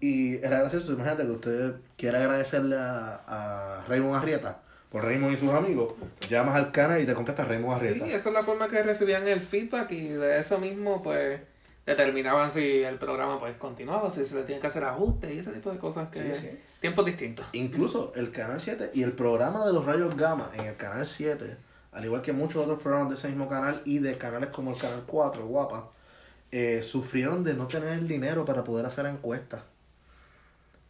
[0.00, 4.60] Y era gracioso, imagínate que usted quiere agradecerle a, a Raymond Arrieta
[4.90, 5.94] por Raymond y sus amigos.
[6.28, 8.04] Llamas al canal y te contesta Raymond Arrieta.
[8.04, 11.40] Sí, esa es la forma que recibían el feedback y de eso mismo pues
[11.86, 15.52] determinaban si el programa pues continuaba, si se le tiene que hacer ajustes y ese
[15.52, 16.34] tipo de cosas que...
[16.34, 16.58] Sí, sí.
[16.80, 17.46] Tiempos distintos.
[17.52, 21.56] Incluso el canal 7 y el programa de los rayos gamma en el canal 7,
[21.92, 24.78] al igual que muchos otros programas de ese mismo canal y de canales como el
[24.78, 25.90] canal 4, Guapa,
[26.52, 29.62] eh, sufrieron de no tener el dinero para poder hacer encuestas.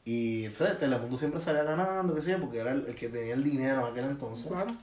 [0.04, 3.34] Y entonces Telemundo siempre salía ganando, qué sé yo, porque era el, el que tenía
[3.34, 4.46] el dinero en aquel entonces.
[4.46, 4.74] Claro.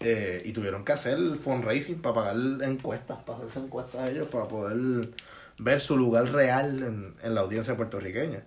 [0.00, 4.28] Eh, y tuvieron que hacer el fundraising para pagar encuestas, para hacerse encuestas a ellos,
[4.28, 5.08] para poder
[5.60, 8.44] ver su lugar real en, en la audiencia puertorriqueña,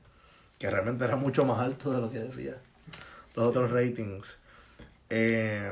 [0.60, 2.56] que realmente era mucho más alto de lo que decía
[3.36, 4.38] los otros ratings.
[5.10, 5.72] Eh,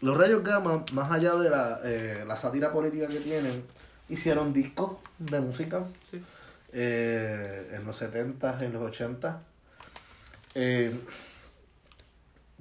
[0.00, 3.64] los Rayos Gamma, más allá de la, eh, la sátira política que tienen,
[4.08, 5.84] hicieron discos de música.
[6.10, 6.22] Sí.
[6.72, 9.40] eh, en los 70 en los 80
[10.60, 11.00] eh,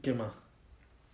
[0.01, 0.31] ¿qué más?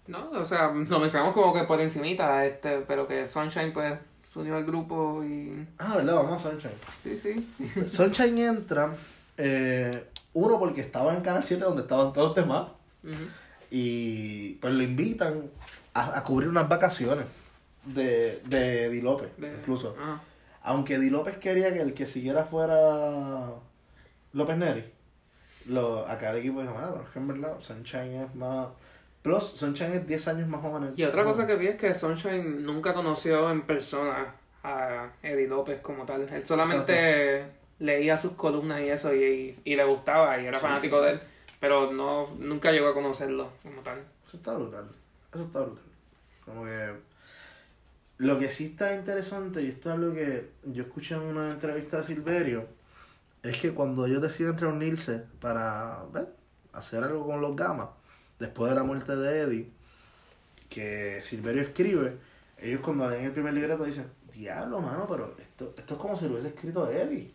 [0.08, 4.40] No, o sea, lo mencionamos como que por encimita, este, pero que Sunshine pues se
[4.40, 5.66] unió al grupo y...
[5.78, 6.74] ah verdad vamos a Sunshine.
[7.02, 7.54] Sí, sí.
[7.90, 8.94] Sunshine entra
[9.38, 12.68] eh, uno porque estaba en Canal 7 donde estaban todos los demás
[13.72, 15.50] y pues lo invitan
[15.94, 17.26] a, a cubrir unas vacaciones
[17.86, 19.96] de, de Di López De- incluso.
[20.00, 20.22] Ah,
[20.64, 23.52] aunque Di López quería que el que siguiera fuera
[24.34, 24.86] López Neri,
[25.68, 28.68] lo, acá el equipo dijo, "Mano, pero es que en verdad Sunshine es más...
[29.22, 30.94] Plus, Sunshine es 10 años más joven.
[30.98, 35.80] Y otra cosa que vi es que Sunshine nunca conoció en persona a Eddie López
[35.80, 36.28] como tal.
[36.30, 37.46] Él solamente
[37.80, 41.06] leía sus columnas y eso y, y le gustaba y era Sí, fanático sí.
[41.06, 41.20] de él,
[41.60, 44.00] pero no nunca llegó a conocerlo como tal.
[44.28, 44.90] Eso está brutal.
[45.34, 45.84] Eso está brutal.
[46.46, 46.92] Como que...
[48.18, 51.98] Lo que sí está interesante, y esto es lo que yo escuché en una entrevista
[51.98, 52.68] de Silverio,
[53.44, 56.26] es que cuando ellos deciden reunirse para ¿ves?
[56.74, 57.90] hacer algo con los gamas,
[58.40, 59.72] después de la muerte de Eddie,
[60.70, 62.18] que Silverio escribe,
[62.58, 66.26] ellos cuando leen el primer libreto dicen, diablo, mano, pero esto, esto es como si
[66.26, 67.32] lo hubiese escrito Eddie.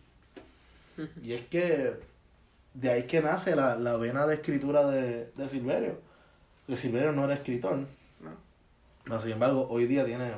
[1.23, 1.97] Y es que
[2.73, 6.01] de ahí que nace la, la vena de escritura de, de Silverio.
[6.67, 7.85] Que Silverio no era escritor.
[9.05, 9.19] ¿no?
[9.21, 10.31] Sin embargo, hoy día tiene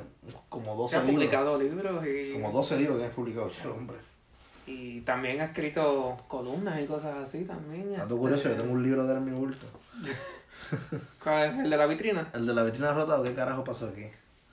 [0.48, 1.16] como 12 Se ha libros.
[1.16, 3.96] publicado libros y, Como 12 libros que ha publicado ya el hombre.
[4.66, 7.96] Y también ha escrito columnas y cosas así también.
[7.96, 9.66] Dato curioso, yo este, tengo un libro de él en mi bulto.
[11.22, 11.58] ¿Cuál es?
[11.64, 12.30] ¿El de la vitrina?
[12.32, 14.06] El de la vitrina rota, ¿qué carajo pasó aquí?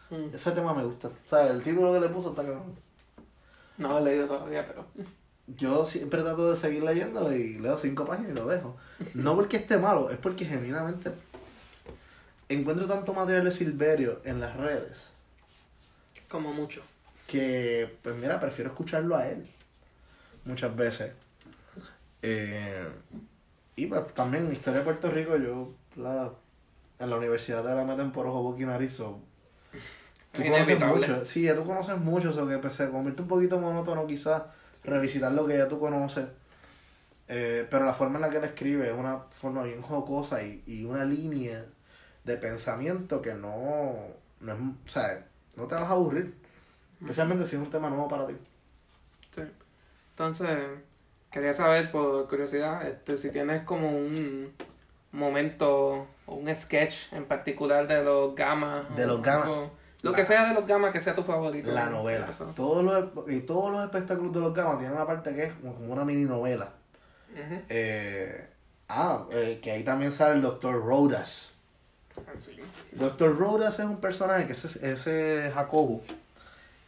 [0.10, 0.34] Mm.
[0.34, 1.10] Ese tema me gusta.
[1.10, 2.76] O sea, el título que le puso está cabrón.
[3.78, 4.86] No lo he leído todavía, pero...
[5.58, 8.78] Yo siempre trato de seguir leyendo y leo cinco páginas y lo dejo.
[9.16, 11.12] No porque esté malo, es porque genuinamente
[12.50, 15.10] encuentro tanto material de Silverio en las redes
[16.28, 16.84] Como mucho.
[17.26, 19.50] que, pues mira, prefiero escucharlo a él
[20.50, 21.14] muchas veces.
[22.22, 22.90] Eh,
[23.76, 26.32] y pues también en Historia de Puerto Rico, yo la,
[27.00, 28.94] en la universidad te la meten por ojo, boca y nariz.
[28.94, 29.22] so,
[30.34, 31.26] tú Es conoces mucho.
[31.26, 34.44] Sí, ya tú conoces mucho, eso que pues, se convierte un poquito monótono quizás
[34.84, 36.26] revisitar lo que ya tú conoces.
[37.28, 40.64] Eh, pero la forma en la que él escribe es una forma bien jocosa y,
[40.66, 41.66] y una línea
[42.24, 43.96] de pensamiento que no,
[44.42, 46.36] no es, o sea, no te vas a aburrir.
[47.02, 48.36] Especialmente si es un tema nuevo para ti.
[50.20, 50.24] Sí.
[50.24, 50.68] Entonces,
[51.32, 54.54] quería saber por curiosidad este, si tienes como un
[55.14, 58.94] momento o un sketch en particular de los gamas.
[58.98, 61.72] De los algo- Lo que sea de los gamas que sea tu favorito.
[61.72, 62.00] La ¿no?
[62.00, 62.28] novela.
[62.56, 65.74] Todos los, y todos los espectáculos de los gamas tienen una parte que es como
[65.74, 66.70] como una mini novela.
[67.70, 68.48] Eh,
[68.90, 70.84] ah, eh, que ahí también sale el Dr.
[70.84, 71.54] Rodas.
[72.36, 72.60] Así.
[72.92, 73.38] Dr.
[73.38, 76.02] Rodas es un personaje que es ese Jacobo,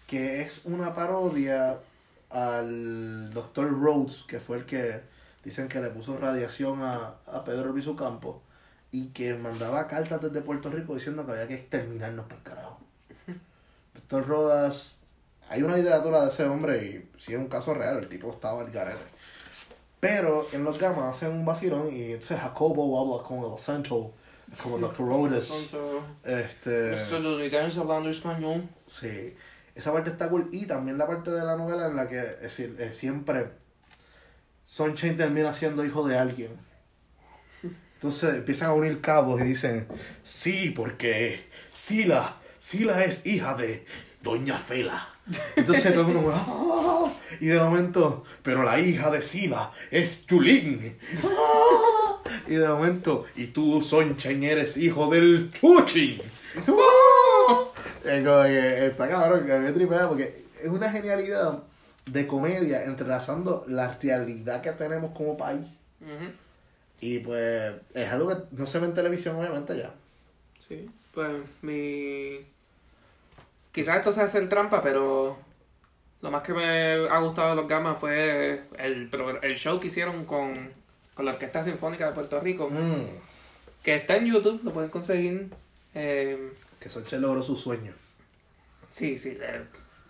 [0.08, 1.78] que es una parodia
[2.32, 3.70] al Dr.
[3.72, 5.02] Rhodes, que fue el que
[5.44, 8.38] dicen que le puso radiación a, a Pedro Albizu Campos
[8.92, 12.80] y que mandaba cartas desde Puerto Rico diciendo que había que exterminarnos por carajo.
[14.10, 14.28] Dr.
[14.28, 14.96] Rodas,
[15.50, 18.62] hay una literatura de ese hombre y sí es un caso real, el tipo estaba
[18.62, 19.04] al garete.
[20.00, 24.12] Pero en los gamas hacen un vacilón y entonces Jacobo habla con el acento,
[24.62, 25.08] como Dr.
[25.08, 25.52] Rhodes.
[25.52, 28.68] Entonces, Este, estos londinenses hablando español.
[28.88, 29.36] sí,
[29.76, 30.50] esa parte está cool.
[30.52, 33.50] Y también la parte de la novela en la que es decir, eh, siempre
[34.66, 36.52] Sunshine termina siendo hijo de alguien.
[37.96, 39.88] Entonces empiezan a unir cabos y dicen,
[40.24, 43.86] sí, porque Sila, Sila es hija de
[44.24, 45.08] Doña Fela.
[45.56, 50.98] Entonces todo el mundo, "Ah", y de momento, pero la hija de Sila es Chulín.
[51.24, 56.22] "Ah", y de momento, y tú, Sunshine, eres hijo del Chuchin.
[56.68, 57.21] "Ah".
[58.04, 61.60] Es como que está cabrón, que me tripea porque es una genialidad
[62.06, 65.66] de comedia entrelazando la realidad que tenemos como país.
[67.00, 69.92] Y pues es algo que no se ve en televisión, obviamente, ya.
[70.60, 72.46] Sí, pues mi...
[73.72, 75.38] Quizás esto sea hacer trampa, pero
[76.22, 79.10] lo más que me ha gustado de los gamas fue el,
[79.42, 80.72] el show que hicieron con,
[81.14, 83.06] con la Orquesta Sinfónica de Puerto Rico, Mm,
[83.82, 85.50] que está en YouTube, lo pueden conseguir.
[85.96, 87.94] Eh, que Sonche logró su sueño.
[88.90, 89.62] sí, sí, de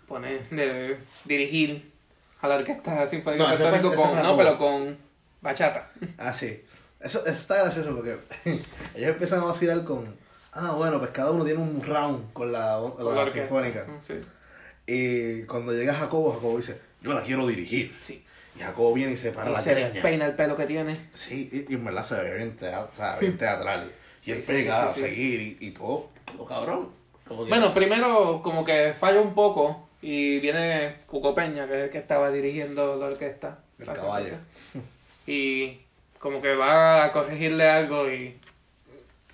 [0.08, 1.92] poner, de dirigir
[2.40, 4.98] a la Orquesta Sinfónica No, fue- con, no, pero con
[5.40, 5.92] bachata.
[6.18, 6.64] Ah, sí.
[7.00, 8.16] Eso, eso está gracioso porque
[8.94, 10.16] ellos empiezan a vacilar con.
[10.52, 13.86] Ah, bueno, pues cada uno tiene un round con la, con la, la sinfónica.
[14.00, 14.14] Sí,
[14.86, 17.94] Y cuando llega Jacobo, Jacobo dice: Yo la quiero dirigir.
[17.98, 18.24] sí.
[18.54, 21.08] Y Jacobo viene y se para Y la se despeina el pelo que tiene.
[21.10, 23.90] Sí, y, y en verdad se ve bien, tea- o sea, bien teatral.
[24.22, 26.88] Sí, a seguir y, y todo, todo cabrón.
[27.26, 31.84] Como que- Bueno, primero como que falla un poco Y viene Cuco Peña, que es
[31.84, 33.58] el que estaba dirigiendo la orquesta.
[33.78, 34.34] El caballo.
[35.26, 35.78] Y
[36.18, 38.36] como que va a corregirle algo y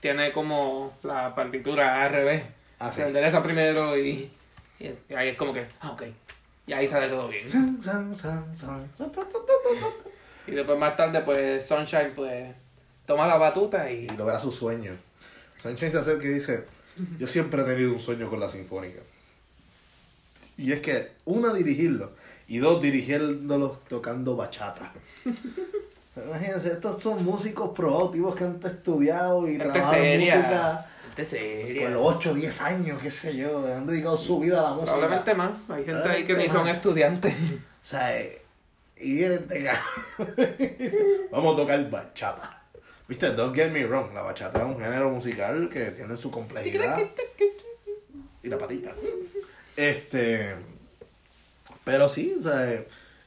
[0.00, 2.42] tiene como la partitura al revés.
[2.78, 4.30] Ah, Se endereza primero y,
[4.78, 6.02] y ahí es como que, ah, ok.
[6.66, 7.48] Y ahí sale todo bien.
[7.48, 9.10] San, san, san, san, san.
[10.46, 12.54] Y después más tarde, pues Sunshine, pues
[13.08, 14.92] toma la batuta y Y logra su sueño.
[15.56, 16.64] Sunshine se acerca y dice,
[17.18, 19.00] yo siempre he tenido un sueño con la sinfónica.
[20.56, 22.12] Y es que, una, dirigirlo.
[22.46, 24.92] Y dos, dirigirlos tocando bachata.
[26.16, 30.36] Imagínense, estos son músicos proactivos que han estudiado y Gente trabajaron seria.
[30.36, 31.82] música Gente seria.
[31.82, 34.72] por los 8 o 10 años, qué sé yo, han dedicado su vida a la
[34.74, 34.92] música.
[34.92, 35.52] Probablemente más.
[35.68, 37.34] Hay gente ahí que ni son estudiantes.
[37.34, 38.42] O sea, eh,
[38.96, 39.80] y vienen de acá.
[41.30, 42.57] Vamos a tocar bachata.
[43.08, 47.00] Viste, don't get me wrong, la bachata es un género musical que tiene su complejidad.
[48.42, 48.94] Y la patita.
[49.74, 50.54] Este.
[51.84, 52.70] Pero sí, o sea,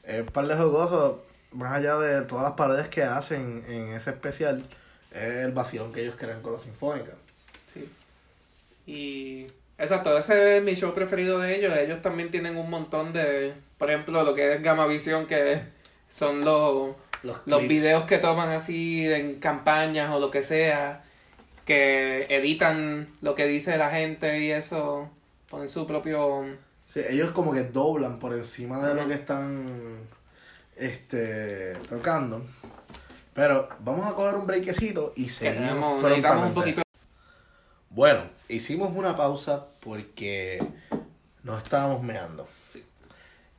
[0.04, 1.26] es par de jugoso.
[1.52, 4.63] Más allá de todas las paredes que hacen en ese especial,
[5.12, 7.13] es el vacilón que ellos crean con la sinfónica.
[7.65, 7.89] Sí.
[8.86, 9.48] Y.
[9.80, 11.76] Exacto, ese es mi show preferido de ellos.
[11.76, 13.56] Ellos también tienen un montón de.
[13.80, 15.62] Por ejemplo, lo que es Gamma Visión, que
[16.12, 21.03] son los, Los, videos que toman así en campañas o lo que sea.
[21.65, 25.10] Que editan lo que dice la gente y eso.
[25.49, 26.45] Ponen su propio.
[26.88, 29.99] Sí, ellos como que doblan por encima de lo que están
[30.75, 32.43] este tocando.
[33.34, 36.81] Pero vamos a coger un breakcito y seguimos necesitamos un poquito.
[37.89, 40.63] Bueno, hicimos una pausa porque
[41.43, 42.47] nos estábamos meando.
[42.69, 42.84] Sí.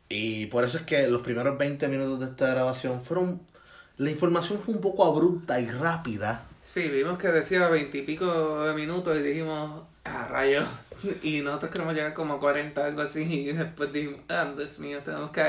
[0.08, 3.40] Y por eso es que los primeros 20 minutos de esta grabación fueron...
[4.02, 6.44] La información fue un poco abrupta y rápida.
[6.64, 10.68] Sí, vimos que decía veintipico de minutos y dijimos, ah, rayos.
[11.22, 13.22] Y nosotros queremos llegar como a 40, algo así.
[13.22, 15.40] Y después dijimos, ah, Dios mío, tenemos que.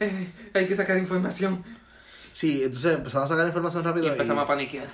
[0.00, 1.62] eh, hay que sacar información.
[2.32, 4.88] Sí, entonces empezamos a sacar información rápido Y empezamos a paniquear.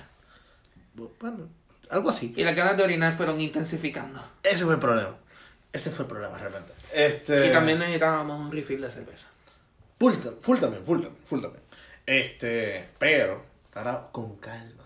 [0.93, 1.49] Bueno,
[1.89, 2.35] algo así.
[2.37, 4.21] Y las ganas de orinar fueron intensificando.
[4.43, 5.15] Ese fue el problema.
[5.73, 6.73] Ese fue el problema realmente.
[6.93, 7.47] Este...
[7.47, 9.27] Y también necesitábamos un refill de cerveza.
[9.97, 11.63] Full, full también, full también, full también.
[12.05, 14.83] Este, pero, ahora con calma.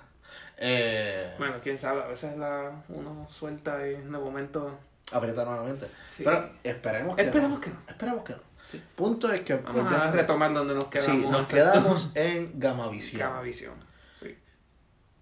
[0.58, 4.78] Eh, Bueno, quién sabe, a veces la, uno suelta y de momento.
[5.12, 5.88] aprieta nuevamente.
[6.06, 6.24] Sí.
[6.24, 7.62] Pero esperemos que Esperemos no.
[7.62, 7.78] que no.
[7.88, 8.40] Esperemos que no.
[8.66, 8.82] Sí.
[8.96, 11.22] Punto es que Vamos a retomar donde nos quedamos.
[11.22, 13.22] Sí, nos quedamos en Gamavisión.
[13.22, 13.74] Cama visión.
[14.14, 14.36] Sí.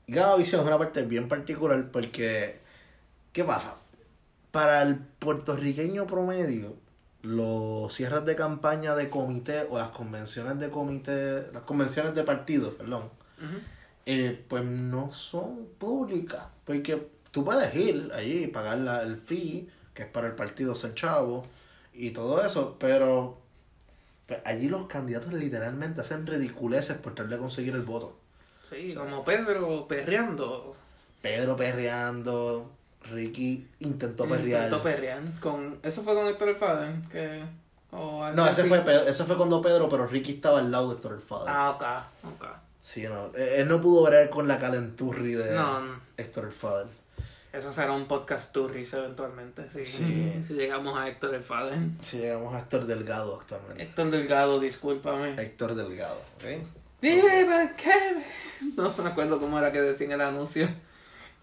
[0.08, 2.60] Gamavisión es una parte bien particular porque,
[3.34, 3.76] ¿qué pasa?
[4.52, 6.76] Para el puertorriqueño promedio,
[7.24, 12.76] los cierres de campaña de comité o las convenciones de comité, las convenciones de partidos,
[12.76, 13.10] perdón,
[14.06, 16.44] eh, pues no son públicas.
[16.66, 20.76] Porque tú puedes ir allí y pagar la- el fee, que es para el partido
[20.76, 21.46] ser chavo,
[21.94, 23.40] y todo eso, pero
[24.28, 28.18] pues, allí los candidatos literalmente hacen ridiculeces por tratar de conseguir el voto.
[28.64, 30.76] Sí, como Pedro perreando.
[31.22, 32.72] Pedro perreando,
[33.12, 34.64] Ricky intentó perrear.
[34.66, 35.22] Intentó perrear.
[35.40, 35.80] Con...
[35.84, 37.44] Eso fue con Héctor el Faden, que...
[37.92, 38.70] No, ese así.
[38.70, 41.48] fue, Pedro- ese fue cuando Pedro, pero Ricky estaba al lado de Héctor el Father.
[41.48, 42.48] Ah, ok, ok.
[42.82, 45.96] Sí, no, eh, él no pudo ver con la calenturri de No, no.
[46.18, 46.88] Héctor el Father.
[47.54, 49.86] Eso será un podcast turris eventualmente, sí.
[49.86, 50.34] Sí.
[50.44, 51.96] Si llegamos a Héctor el Faden.
[52.02, 53.84] Si llegamos a Héctor Delgado actualmente.
[53.84, 55.36] Héctor Delgado, discúlpame.
[55.40, 56.64] Héctor Delgado, ¿ok?
[57.00, 58.24] Dime qué.
[58.76, 60.68] No me acuerdo cómo era que decía en el anuncio.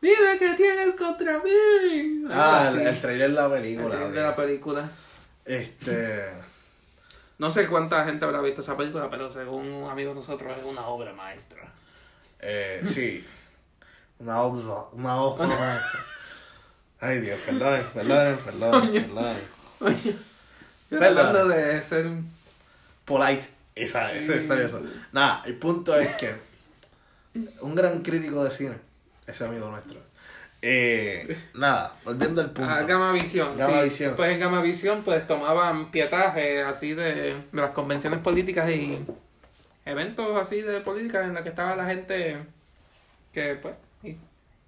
[0.01, 2.25] Dime que tienes contra mí.
[2.31, 3.89] Ah, el, el trailer de la El película.
[3.91, 4.91] trailer de la película.
[5.45, 6.31] Este.
[7.39, 10.65] No sé cuánta gente habrá visto esa película, pero según un amigo de nosotros es
[10.65, 11.73] una obra maestra.
[12.41, 13.25] Eh, sí.
[14.19, 16.07] Una obra, una obra maestra.
[17.01, 19.37] Ay, Dios, perdón, perdón, perdón, perdón.
[19.81, 20.17] Oye,
[20.91, 21.27] Perdón.
[21.27, 22.07] hablando de ser...
[23.07, 23.47] Polite.
[23.75, 24.83] Esa, eso, eso, eso.
[25.13, 26.35] Nada, el punto es que
[27.63, 28.77] un gran crítico de cine,
[29.31, 29.99] ese amigo nuestro.
[30.63, 32.71] Eh, nada, volviendo al punto.
[32.71, 33.49] Ah, Gamma Visión.
[33.59, 33.81] Sí.
[33.85, 34.15] Visión.
[34.17, 38.99] Pues en Gamma Visión pues tomaban pietaje así de, de las convenciones políticas y
[39.87, 42.37] eventos así de política en la que estaba la gente
[43.33, 43.75] que pues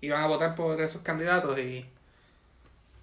[0.01, 1.85] iban a votar por esos candidatos y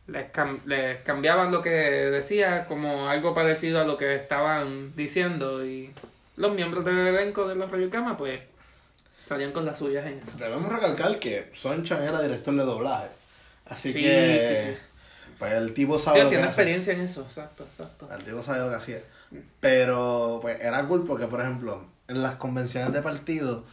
[0.08, 5.64] les, cam- les cambiaban lo que decía como algo parecido a lo que estaban diciendo
[5.66, 5.92] y
[6.38, 8.42] los miembros del elenco de los Rayos Gamma pues
[9.30, 10.38] salían con las suyas en eso.
[10.38, 13.08] Debemos recalcar que Sonchan era director de doblaje.
[13.66, 14.40] Así Sí, que.
[14.42, 14.78] sí, sí.
[15.38, 16.18] Pues el tipo Sí, sabe.
[16.20, 16.62] él lo que tiene hace.
[16.62, 18.10] experiencia en eso, exacto, exacto.
[18.14, 19.02] El tipo sabía lo que hacía.
[19.60, 23.64] Pero, pues, era cool porque, por ejemplo, en las convenciones de partido,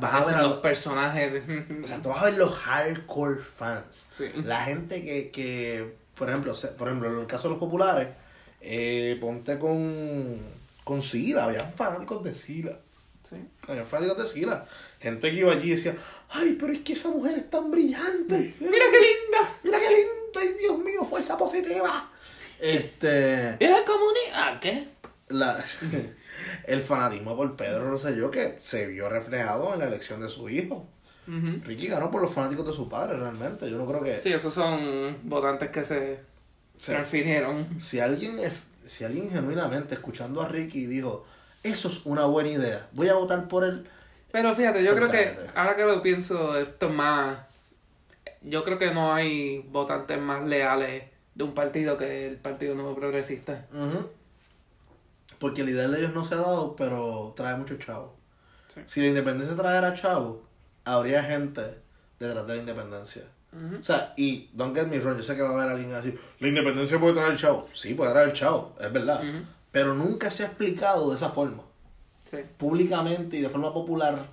[0.00, 1.32] vas a ver a los personajes.
[1.32, 4.06] de- o sea, tú vas a ver los hardcore fans.
[4.10, 4.26] Sí.
[4.44, 8.08] La gente que, que por ejemplo, por ejemplo, en el caso de los populares,
[8.68, 10.38] Eh, ponte con,
[10.82, 12.72] con Sila, habían fanáticos de Sila.
[13.22, 13.36] Sí.
[13.68, 14.64] Habían fanáticos de Sila.
[15.00, 15.94] Gente que iba allí y decía,
[16.30, 18.54] ay, pero es que esa mujer es tan brillante.
[18.60, 19.58] Mira qué linda.
[19.62, 22.10] Mira qué linda, ay Dios mío, fuerza positiva.
[22.58, 24.58] Este, ¿Era comunidad?
[24.60, 24.88] ¿Qué?
[25.28, 25.62] la,
[26.66, 30.86] el fanatismo por Pedro Rosselló que se vio reflejado en la elección de su hijo.
[31.64, 33.68] Ricky ganó por los fanáticos de su padre, realmente.
[33.68, 34.14] Yo no creo que...
[34.14, 36.20] Sí, esos son votantes que se
[36.76, 36.92] Sí.
[36.92, 37.80] transfirieron.
[37.80, 38.52] Si alguien, es-
[38.84, 41.26] si alguien genuinamente escuchando a Ricky dijo,
[41.64, 43.88] eso es una buena idea, voy a votar por él,
[44.36, 47.38] Pero fíjate, yo creo que ahora que lo pienso, esto es más.
[48.42, 52.94] Yo creo que no hay votantes más leales de un partido que el Partido Nuevo
[52.94, 53.64] Progresista.
[53.72, 54.10] Ujú.
[55.38, 58.14] porque la idea de ellos no se ha dado, pero trae mucho chavo.
[58.68, 58.82] Sí.
[58.84, 60.42] Si la independencia trajera chavo,
[60.84, 61.62] habría gente
[62.20, 63.22] detrás de la independencia.
[63.80, 66.14] O sea, y don't get me wrong, yo sé que va a haber alguien así,
[66.40, 67.68] la independencia puede traer chavo.
[67.72, 69.22] Sí, puede traer chavo, es verdad.
[69.72, 71.62] Pero nunca se ha explicado de esa forma.
[72.36, 72.44] Sí.
[72.56, 74.26] públicamente y de forma popular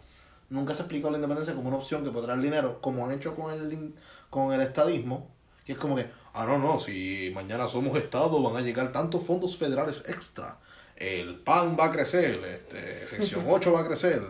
[0.50, 3.36] nunca se explicó la independencia como una opción que puede traer dinero, como han hecho
[3.36, 3.94] con el
[4.30, 5.30] con el estadismo,
[5.66, 9.24] que es como que, ah, no, no, si mañana somos Estado van a llegar tantos
[9.24, 10.58] fondos federales extra,
[10.96, 14.22] el PAN va a crecer, este, sección 8 va a crecer,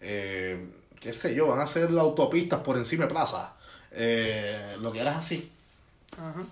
[0.00, 3.54] eh, qué sé yo, van a hacer las autopistas por encima de plaza,
[3.90, 5.50] eh, lo que era es así.
[6.16, 6.42] Ajá.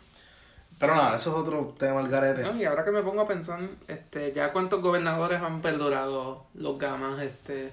[0.80, 2.42] Pero nada, eso es otro tema, el garete.
[2.42, 6.78] No, y ahora que me pongo a pensar, este, ya cuántos gobernadores han perdurado los
[6.78, 7.70] gamas, este,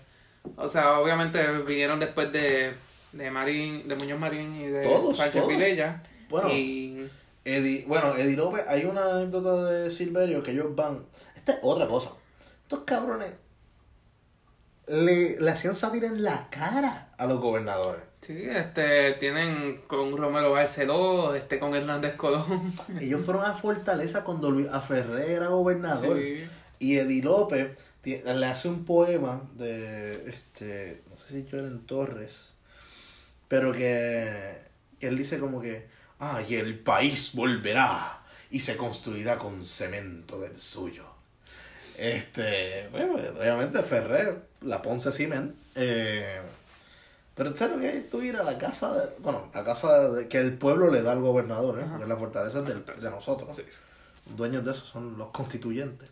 [0.57, 2.73] o sea, obviamente vinieron después de,
[3.13, 5.47] de Marín, de Muñoz Marín y de Todos, Sánchez todos.
[5.47, 6.03] Vilella.
[6.29, 6.49] Bueno.
[6.49, 7.09] Y
[7.45, 11.05] Eddie, bueno, Eddie López, hay una anécdota de Silverio que ellos van.
[11.33, 12.09] Esta es otra cosa.
[12.63, 13.31] Estos cabrones
[14.87, 18.01] le, le hacían sátira en la cara a los gobernadores.
[18.27, 22.73] Sí, este, tienen con Romero Barceló, este, con Hernández Colón.
[22.99, 26.17] Ellos fueron a Fortaleza cuando Luis Aferré era gobernador.
[26.17, 26.45] Sí.
[26.79, 32.53] Y Eddie López le hace un poema de, este, no sé si en Torres,
[33.47, 34.57] pero que,
[34.99, 35.87] que él dice como que,
[36.19, 41.05] ay, el país volverá y se construirá con cemento del suyo.
[41.97, 46.39] Este, bueno, obviamente Ferrer, la Ponce Ciment, eh,
[47.38, 50.39] pero en serio que tú ir a la casa de, bueno, la casa de- que
[50.39, 51.84] el pueblo le da al gobernador, ¿eh?
[51.84, 51.91] Ajá.
[51.93, 53.56] Porque la fortaleza del- de nosotros.
[53.56, 53.63] Sí.
[54.36, 56.10] dueños de eso son los constituyentes.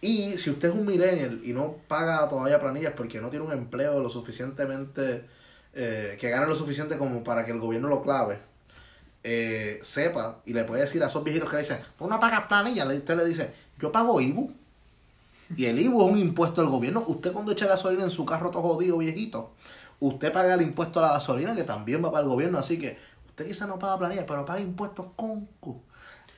[0.00, 3.52] Y si usted es un millennial y no paga todavía planillas porque no tiene un
[3.52, 5.26] empleo lo suficientemente,
[5.74, 8.38] eh, que gane lo suficiente como para que el gobierno lo clave,
[9.22, 12.46] eh, sepa y le puede decir a esos viejitos que le dicen, tú no pagas
[12.46, 14.52] planillas, le- usted le dice, yo pago IBU.
[15.56, 17.04] Y el IBU es un impuesto del gobierno.
[17.06, 19.52] Usted cuando echa gasolina en su carro todo jodido, viejito,
[20.00, 22.58] usted paga el impuesto a la gasolina que también va para el gobierno.
[22.58, 25.82] Así que usted quizás no paga planillas, pero paga impuestos con cu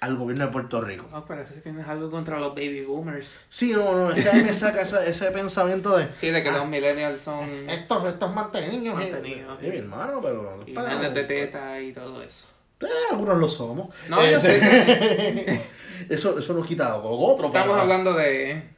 [0.01, 1.07] al gobierno de Puerto Rico.
[1.13, 3.39] No, parece que tienes algo contra los baby boomers.
[3.49, 6.09] Sí, no, no, es que a mí me saca ese, ese pensamiento de.
[6.17, 8.97] Sí, de que ah, los millennials son Estos, estos mantenidos.
[8.97, 9.63] Mantenidos.
[9.63, 10.65] eh, mi hermano, pero.
[10.67, 12.49] y de teta y todo eso.
[12.81, 13.95] Eh, algunos lo somos.
[14.09, 15.61] No, yo sé Este,
[16.11, 17.47] eso, eso nos quita con otro.
[17.47, 18.71] Estamos pero- hablando de...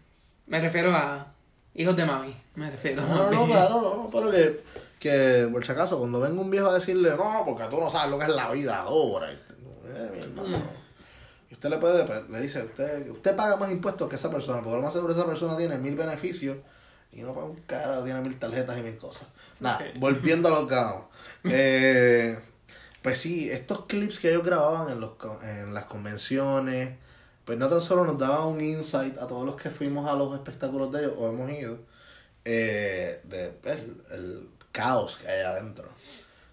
[0.47, 1.34] Me refiero a
[1.75, 2.37] hijos de mami.
[2.55, 4.63] Me refiero No, no, no, claro, no, no, pero que,
[4.99, 8.11] que por si acaso, cuando venga un viejo a decirle, no, porque tú no sabes
[8.11, 9.31] lo que es la vida ahora.
[9.33, 9.39] eh,
[10.13, 10.63] mi hermano.
[11.51, 14.61] Y usted le puede, pues, le dice, usted, usted paga más impuestos que esa persona,
[14.63, 16.57] porque lo más seguro esa persona tiene mil beneficios
[17.13, 19.29] y no paga un carajo, tiene mil tarjetas y mil cosas.
[19.61, 21.05] Nada, volviendo a los gamos.
[21.47, 22.39] Eh,
[23.03, 26.97] pues sí, estos clips que ellos grababan en, los, en las convenciones,
[27.44, 30.35] pues no tan solo nos daban un insight a todos los que fuimos a los
[30.35, 31.78] espectáculos de ellos o hemos ido,
[32.44, 35.88] eh, de pues, el, el caos que hay adentro.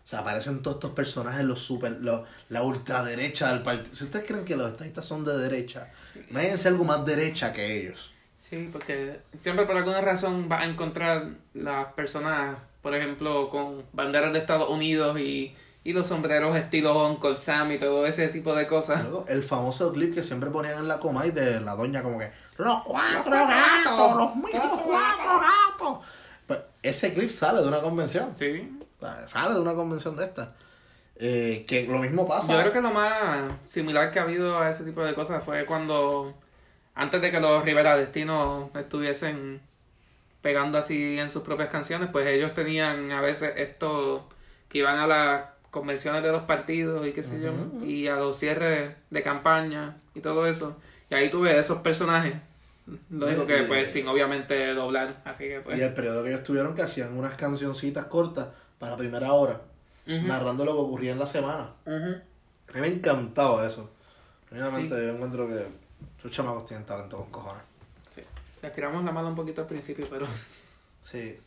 [0.03, 3.95] O sea, aparecen todos estos personajes, los super, los, la ultraderecha del partido.
[3.95, 5.91] Si ustedes creen que los estadistas son de derecha,
[6.29, 8.11] imagínense algo más derecha que ellos.
[8.35, 14.33] Sí, porque siempre por alguna razón vas a encontrar las personas, por ejemplo, con banderas
[14.33, 18.67] de Estados Unidos y, y los sombreros estilo Uncle Sam y todo ese tipo de
[18.67, 19.03] cosas.
[19.03, 22.31] Luego, el famoso clip que siempre ponían en la Comay de la doña como que
[22.57, 25.99] los cuatro gatos, los mismos cuatro gatos.
[26.45, 28.31] Pues ese clip sale de una convención.
[28.35, 28.79] Sí.
[28.99, 30.53] Sea, Sale de una convención de esta.
[31.15, 32.53] Eh, que lo mismo pasa.
[32.53, 35.65] Yo creo que lo más similar que ha habido a ese tipo de cosas fue
[35.65, 36.33] cuando,
[36.93, 39.61] antes de que los Rivera Destino estuviesen
[40.41, 44.27] pegando así en sus propias canciones, pues ellos tenían a veces esto
[44.67, 47.53] que iban a las convenciones de los partidos y qué sé yo,
[47.83, 50.77] y a los cierres de campaña y todo eso.
[51.09, 52.35] Y ahí tuve esos personajes.
[53.09, 55.79] Lo digo que pues sin obviamente doblar, así que pues...
[55.79, 58.49] Y el periodo que ellos tuvieron que hacían unas cancioncitas cortas
[58.79, 59.61] para primera hora,
[60.05, 61.71] narrando lo que ocurría en la semana.
[61.85, 62.15] Ujú.
[62.69, 63.89] A mí me encantaba eso.
[64.49, 65.65] Realmente yo encuentro que
[66.23, 67.63] Los chamacos tienen talento con cojones.
[68.09, 68.21] Sí.
[68.61, 70.27] Les tiramos la mano un poquito al principio, pero
[71.01, 71.39] Sí.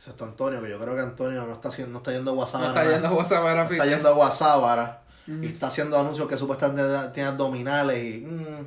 [0.00, 2.60] Excepto Antonio, que yo creo que Antonio no está haciendo, no está yendo a WhatsApp.
[2.62, 5.02] no está yendo a WhatsApp ahora está yendo a WhatsApp ahora.
[5.28, 5.42] Ujú.
[5.42, 6.82] Y está haciendo anuncios que supuestamente
[7.12, 8.24] tiene abdominales y.
[8.26, 8.66] mm,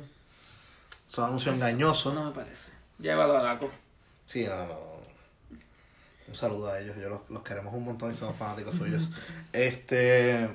[1.08, 2.14] son anuncios Eso engañosos.
[2.14, 2.70] no me parece.
[3.00, 3.68] Llévalo a Daco.
[4.26, 4.94] Sí, no, no.
[6.28, 9.08] Un saludo a ellos, yo los, los queremos un montón y somos fanáticos suyos.
[9.52, 10.48] Este.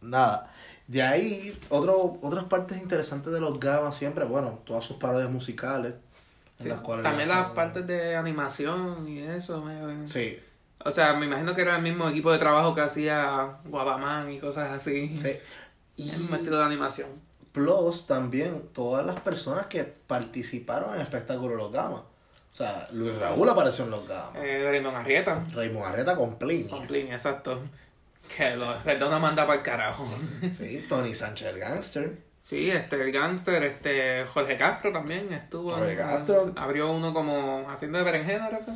[0.00, 0.54] Nada.
[0.86, 5.92] De ahí, otro, otras partes interesantes de los Gamas siempre, bueno, todas sus parodias musicales.
[6.58, 6.68] En Sí.
[6.68, 9.62] las cuales También las partes de animación y eso.
[9.62, 10.38] me- Sí,
[10.84, 14.38] O sea, me imagino que era el mismo equipo de trabajo que hacía Guabaman y
[14.38, 15.14] cosas así.
[15.16, 15.28] sí.
[15.98, 17.08] El Y mismo estilo de animación.
[17.50, 22.02] plus también todas las personas que participaron en el espectáculo los Gamas.
[22.52, 24.36] O sea, Luis Raúl apareció en los Gamas.
[24.36, 25.44] Eh, Raymond Arrieta.
[25.54, 26.68] Raymond Arreta con Pliny.
[26.68, 27.60] Con Pliny, exacto.
[28.36, 30.06] Que lo perdona manda para el carajo.
[30.52, 32.18] Sí, Tony Sánchez el Gangster.
[32.40, 35.72] Sí, este, el gangster, este, Jorge Castro también estuvo.
[35.72, 36.52] Jorge Castro.
[36.56, 38.72] Abrió uno como haciendo de berenjena, creo que.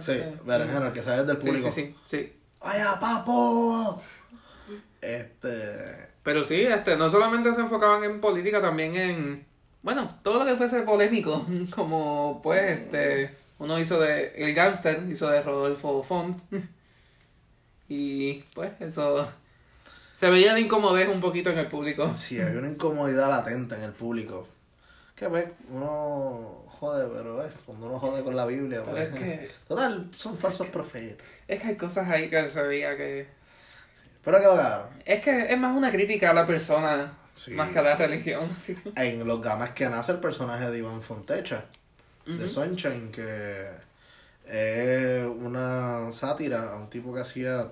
[0.00, 1.70] Sí, Este, Berenjena, el que sale del Sí, público.
[1.70, 2.32] sí, sí, sí.
[2.60, 4.00] ¡Vaya, papo!
[5.00, 6.08] Este.
[6.22, 9.46] Pero sí, este, no solamente se enfocaban en política, también en,
[9.82, 15.28] bueno, todo lo que fuese polémico, como pues, este, uno hizo de, el gangster hizo
[15.28, 16.40] de Rodolfo Font,
[17.88, 19.28] y pues eso,
[20.16, 22.14] se veía la incomodez un poquito en el público.
[22.14, 24.48] Sí, hay una incomodidad latente en el público.
[25.14, 29.12] Que pues, uno jode, pero eh, cuando uno jode con la Biblia, Pero pues.
[29.12, 31.26] es que, Total, son falsos profetas.
[31.46, 33.26] es que hay cosas ahí que se veía que,
[34.24, 37.50] Pero que lo es que es más una crítica a la persona, Sí.
[37.52, 38.74] más que a la religión, sí.
[38.94, 41.64] En los gamas que nace el personaje de Iván Fontecha,
[42.24, 42.48] de Ujú.
[42.48, 43.66] Sunshine, que
[44.48, 47.66] es una sátira a un tipo que hacía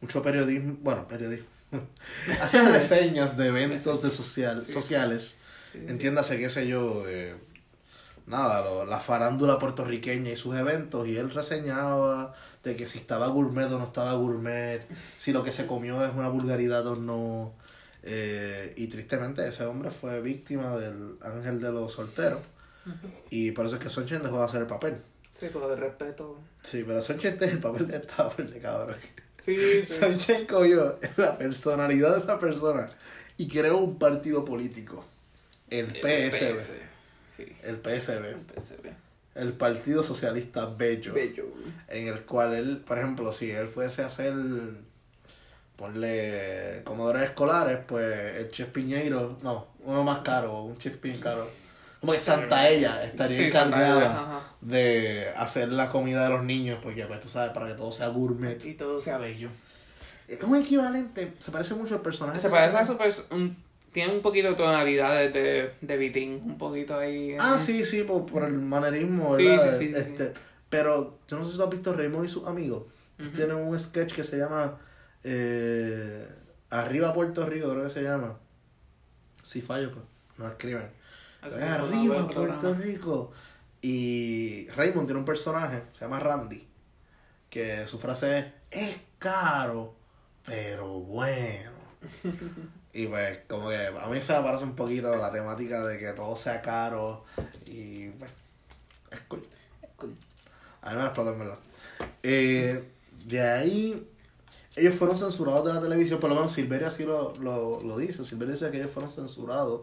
[0.00, 1.55] mucho periodismo, bueno, periodismo.
[2.42, 4.72] hacía reseñas de eventos de social, Sí.
[4.72, 5.34] sociales.
[5.72, 5.86] Sí, sí.
[5.88, 7.34] Entiéndase, qué sé yo, de
[8.26, 13.28] nada, lo- la farándula puertorriqueña y sus eventos, y él reseñaba de que si estaba
[13.28, 14.86] gourmet o no estaba gourmet,
[15.18, 17.54] si lo que se comió es una vulgaridad o no.
[18.08, 22.40] eh, y tristemente ese hombre fue víctima del ángel de los solteros.
[23.30, 24.96] Y por eso es que Sunshine dejó de hacer el papel.
[25.32, 26.38] Sí, pues de respeto.
[26.62, 28.96] Sí, pero Sunshine el papel de estaba por de cabrón.
[29.46, 29.94] Sí, sí.
[30.00, 32.86] Sunshine cogió la personalidad de esa persona
[33.38, 35.04] y creó un partido político.
[35.70, 36.58] El PSB.
[37.36, 38.24] Sí, El PSB.
[38.24, 38.90] el PSB.
[39.36, 41.12] El Partido Socialista Bello.
[41.12, 41.44] Bello.
[41.88, 44.32] En el cual él, por ejemplo, si él fuese a hacer,
[45.76, 51.48] ponle comodores escolares, pues el chef Piñeiro, no, uno más caro, un chef bien caro.
[52.00, 57.04] Como que Santa Ella estaría Sí, encargada de hacer la comida de los niños, porque
[57.06, 58.62] pues tú sabes, para que todo sea gourmet.
[58.64, 59.48] Y todo sea bello.
[60.28, 62.38] Es un equivalente, se parece mucho al personaje.
[62.38, 63.56] Se parece a su pers- un-
[63.92, 67.34] Tiene un poquito de tonalidades de, de Vitín, un poquito ahí.
[67.40, 69.72] Ah, sí, sí, por, por el manerismo, Sí, ¿verdad?
[69.78, 69.98] sí, sí, sí.
[69.98, 70.32] Este,
[70.68, 72.82] Pero yo no sé si tú has visto Raymond y sus amigos.
[73.18, 73.30] Ujú.
[73.30, 74.76] Tienen un sketch que se llama
[75.24, 76.26] eh,
[76.70, 78.36] Arriba Puerto Rico, creo que se llama.
[79.42, 80.04] Si fallo, pues
[80.38, 80.90] no escriben.
[81.46, 82.74] Así Es Arriba Puerto.
[82.74, 83.32] Rico.
[83.82, 86.66] Y Raymond tiene un personaje, se llama Randy,
[87.48, 89.94] que su frase es, es caro,
[90.44, 91.70] pero bueno.
[92.96, 96.14] Y pues, como que a mí se me parece un poquito la temática de que
[96.14, 97.24] todo sea caro
[97.66, 98.30] y pues,
[99.10, 99.46] es cool.
[99.96, 100.14] Cool.
[100.80, 101.58] A mí me explotó.
[102.22, 102.88] Eh,
[103.26, 104.08] de ahí,
[104.76, 108.24] ellos fueron censurados de la televisión, por lo menos Silveria así lo, lo, lo dice.
[108.24, 109.82] Silveria dice que ellos fueron censurados,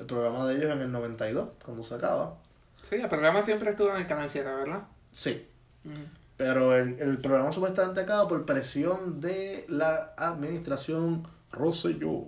[0.00, 2.36] el programa de ellos en el 92, cuando se acaba.
[2.82, 4.82] Sí, el programa siempre estuvo en el canal 7, ¿verdad?
[5.12, 5.46] Sí,
[5.84, 6.02] Mm.
[6.36, 12.24] pero el, el programa supuestamente acaba por presión de la administración Rosselló.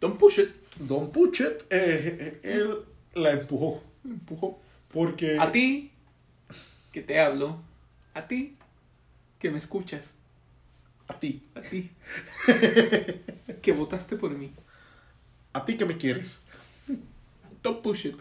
[0.00, 0.50] Don't push it.
[0.78, 2.78] Don Puchet, eh, eh, él
[3.14, 3.82] la empujó.
[4.04, 4.58] Empujó.
[4.92, 5.38] Porque.
[5.38, 5.92] A ti,
[6.92, 7.58] que te hablo.
[8.12, 8.56] A ti,
[9.38, 10.14] que me escuchas.
[11.08, 11.46] A ti.
[11.54, 11.90] A ti,
[13.62, 14.52] que votaste por mí.
[15.54, 16.44] A ti que me quieres.
[17.62, 18.18] Don't push it.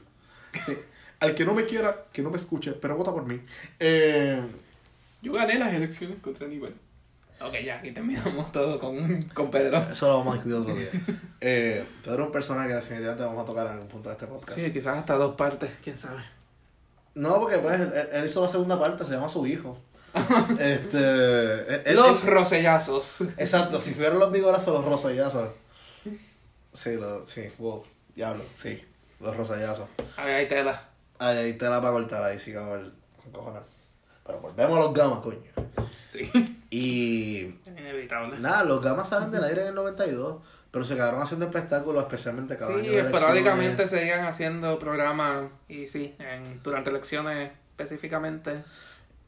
[0.65, 0.77] Sí.
[1.19, 3.41] Al que no me quiera, que no me escuche, pero vota por mí.
[3.79, 4.41] Eh,
[5.21, 6.73] Yo gané las elecciones contra Aníbal.
[7.41, 9.77] Ok, ya, aquí terminamos todo con, con Pedro.
[9.91, 10.89] eso lo vamos a discutir otro día.
[11.41, 14.27] Eh, Pedro es un personaje que definitivamente vamos a tocar en algún punto de este
[14.27, 14.57] podcast.
[14.57, 16.21] Sí, quizás hasta dos partes, quién sabe.
[17.15, 19.77] No, porque pues él, él hizo la segunda parte, se llama su hijo.
[20.59, 21.89] este.
[21.89, 23.17] él- Los él- rosellazos.
[23.37, 25.49] exacto, si fueron los vigorazos, los rosellazos.
[26.73, 27.83] Sí, lo, sí, wow,
[28.15, 28.83] diablo, sí,
[29.19, 30.89] los ver, ahí tela.
[31.19, 33.61] Ahí, ahí te la va a cortar, ahí sí que va a ver con cojones.
[34.25, 35.39] Pero volvemos a los gamas, coño.
[36.09, 36.31] Sí.
[36.69, 38.39] Y Inevitable.
[38.39, 42.57] nada, los gamas salen del aire en el 92, Pero se quedaron haciendo espectáculos, especialmente
[42.57, 42.91] cada año.
[42.91, 48.63] Sí, esporádicamente seguían haciendo programas y sí, en, durante elecciones específicamente.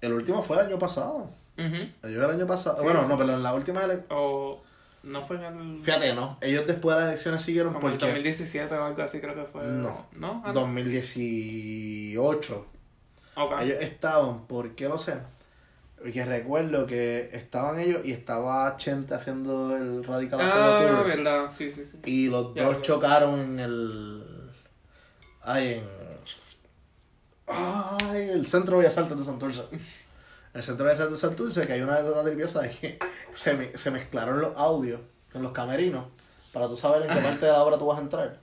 [0.01, 1.29] El último fue el año pasado.
[1.57, 1.75] Ujú.
[2.03, 2.77] Ellos el año pasado.
[2.77, 3.09] Sí, bueno, sí.
[3.09, 4.07] no, pero en la última elección.
[4.09, 4.63] O
[5.06, 6.38] no fue en el, Fíjate no.
[6.41, 8.08] Ellos después de las elecciones siguieron como el porque.
[8.08, 9.64] 2017 o algo así creo que fue.
[9.64, 10.08] No.
[10.14, 10.41] ¿No?
[10.43, 10.62] Ah, no.
[10.62, 12.66] 2018.
[13.36, 13.62] Ok.
[13.62, 15.16] Ellos estaban, ¿por qué lo sé?
[15.97, 21.86] Porque recuerdo que estaban ellos y estaba Chente haciendo el Radical Ah, verdad, sí, sí,
[21.86, 21.99] sí.
[22.06, 24.24] Y los Ya, dos chocaron en el.
[25.41, 25.86] Ay, en.
[27.47, 29.62] Ay, el centro de Bellas Artes de Santurce.
[30.56, 32.99] En el centro de Santurce, que hay una anécdota nerviosa de que
[33.34, 35.01] se, me- se mezclaron los audios
[35.34, 36.06] en los camerinos
[36.53, 38.39] para tú saber en qué parte de la obra tú vas a entrar.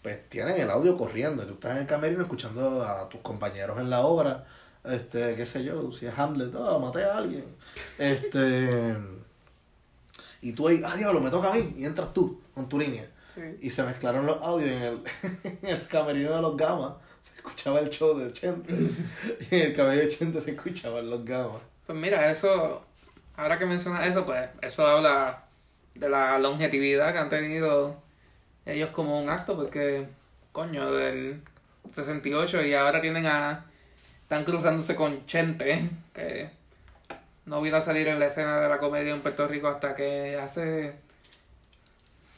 [0.00, 3.80] Pues tienen el audio corriendo y tú estás en el camerino escuchando a tus compañeros
[3.80, 4.46] en la obra.
[4.84, 7.44] Este, qué sé yo, si es Hamlet, ah, maté a alguien.
[7.98, 8.96] Este.
[10.42, 11.74] Y tú ahí, ah, diablo, me toca a mí.
[11.76, 13.10] Y entras tú con tu línea.
[13.34, 13.40] Sí.
[13.60, 14.98] Y se mezclaron los audios y en el,
[15.62, 16.92] en el camerino de los gamas.
[17.40, 18.74] Escuchaba el show de Chente.
[19.50, 21.62] y en el cabello de Chente se escuchaban los gamas.
[21.86, 22.84] Pues mira, eso,
[23.34, 25.44] ahora que mencionas eso, pues eso habla
[25.94, 27.96] de la longevidad que han tenido
[28.66, 30.06] ellos como un acto, porque,
[30.52, 31.40] coño, del
[31.94, 33.64] 68 y ahora tienen a...
[34.22, 36.50] Están cruzándose con Chente, que
[37.46, 40.36] no vino a salir en la escena de la comedia en Puerto Rico hasta que
[40.36, 40.92] hace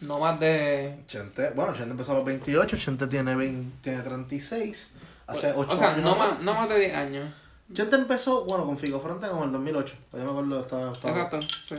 [0.03, 0.99] no más de...
[1.07, 4.93] Chente, bueno, Chente empezó a los 28, Chente tiene, 20, tiene 36.
[5.27, 6.05] Hace 8 o sea, años.
[6.05, 7.35] no más, no más de 10 años.
[7.73, 9.95] Chente empezó, bueno, con Figo Fronte como en el 2008.
[10.13, 10.93] Yo me acuerdo, estaba.
[10.93, 11.77] estaba- Exacto, sí.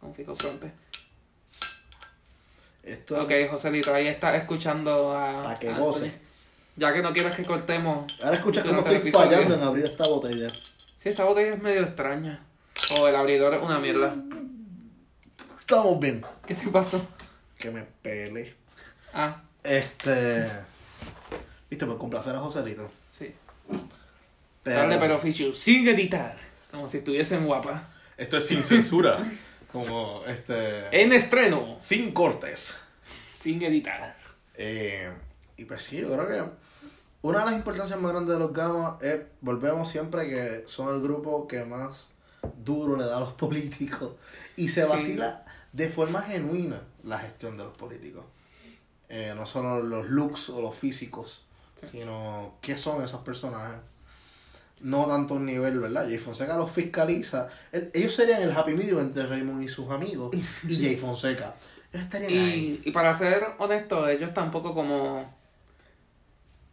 [0.00, 0.72] Con Fico Fronte.
[2.82, 5.42] Esto, Ok, Joselito, ahí estás escuchando a.
[5.44, 6.12] Pa' que goce.
[6.76, 8.12] Ya que no quieres que cortemos.
[8.22, 9.30] Ahora escuchas cómo estoy episodio.
[9.30, 10.50] fallando en abrir esta botella.
[10.96, 12.44] Sí, esta botella es medio extraña.
[12.98, 14.14] O el abridor es una mierda.
[15.60, 16.24] Estamos bien.
[16.46, 17.00] ¿Qué te pasó?
[17.62, 18.54] Que me pele.
[19.14, 20.48] Ah, Este.
[21.70, 22.90] Viste, por complacer a Joselito.
[23.16, 23.32] sí.
[24.64, 26.36] Pero- Dale, pero Fichu, sin editar.
[26.70, 27.88] Como si estuviesen guapa.
[28.16, 29.28] Esto es sin censura.
[29.72, 31.00] Como este.
[31.02, 32.76] En estreno, Sin cortes.
[33.36, 34.14] sin editar.
[34.54, 35.10] Eh,
[35.56, 36.42] y pues sí, yo creo que
[37.22, 41.00] una de las importancias más grandes de los gamas es, volvemos siempre que son el
[41.00, 42.08] grupo que más
[42.58, 44.12] duro le da a los políticos
[44.56, 44.88] y se Sí.
[45.72, 48.24] De forma genuina la gestión de los políticos.
[49.08, 51.44] Eh, no solo los looks o los físicos,
[51.74, 51.86] Sí.
[51.86, 53.78] sino qué son esos personajes.
[54.80, 56.04] No tanto un nivel, ¿verdad?
[56.06, 57.48] Jay Fonseca los fiscaliza.
[57.70, 60.42] El- ellos serían el happy medium entre Raymond y sus amigos y
[60.82, 61.54] Jay Fonseca.
[61.92, 62.80] Ellos estarían ahí.
[62.84, 65.40] Y, y para ser honesto, ellos tampoco como...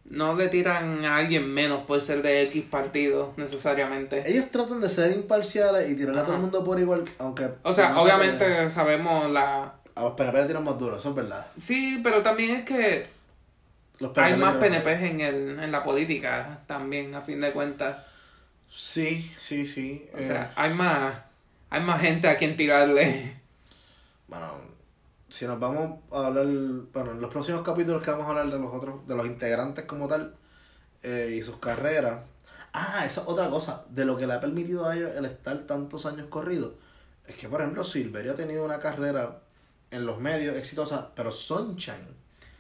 [0.10, 4.24] No le tiran a alguien menos por ser de X partido, necesariamente.
[4.26, 7.48] Ellos tratan de ser imparciales y tirarle a todo el mundo por igual, aunque...
[7.64, 9.76] O sea, obviamente te- sabemos la...
[9.96, 11.46] A los PNP le tiran más duro, eso es verdad.
[11.58, 13.08] Sí, pero también es que
[14.00, 17.98] Los hay más PNPs en, el, en la política también, a fin de cuentas.
[18.72, 20.10] Sí, sí, sí.
[20.14, 21.16] O eh, sea, hay más,
[21.70, 23.36] hay más gente a quien tirarle.
[24.28, 24.54] Bueno,
[25.30, 26.46] si nos vamos a hablar...
[26.46, 29.86] Bueno, en los próximos capítulos que vamos a hablar de los otros, de los integrantes
[29.86, 30.36] como tal,
[31.04, 32.20] eh, y sus carreras...
[32.74, 35.58] Ah, esa es otra cosa, de lo que le ha permitido a ellos el estar
[35.60, 36.74] tantos años corridos.
[37.28, 39.40] Es que, por ejemplo, Silverio ha tenido una carrera
[39.92, 42.08] en los medios exitosa, pero Sunshine,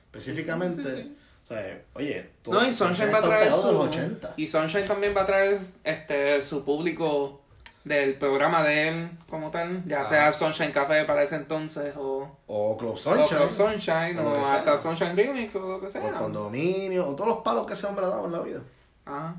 [0.05, 0.83] específicamente...
[0.83, 1.15] Sí, sí, sí.
[1.43, 3.89] O sea, oye, todo- No, y Sunshine va a traer pegado de los su...
[3.89, 4.33] 80.
[4.37, 7.38] Y Sunshine también va a traer este su público
[7.83, 10.05] del programa de él como tal, ya Ah.
[10.05, 13.37] sea Sunshine Café para ese entonces o, O Club o Sunshine.
[13.39, 14.55] Club Sunshine o o sea.
[14.55, 16.07] hasta Sunshine Remix o lo que o sea.
[16.07, 18.61] el condominio, o todos los palos que ese hombre ha dado en la vida.
[19.05, 19.35] Ajá.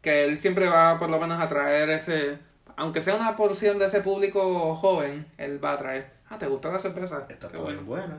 [0.00, 2.38] Que él siempre va por lo menos a traer ese,
[2.76, 6.10] aunque sea una porción de ese público joven, él va a traer.
[6.28, 7.26] Ah, ¿te gusta la cerveza?
[7.28, 7.82] Esta está bien bueno.
[7.82, 8.16] buena.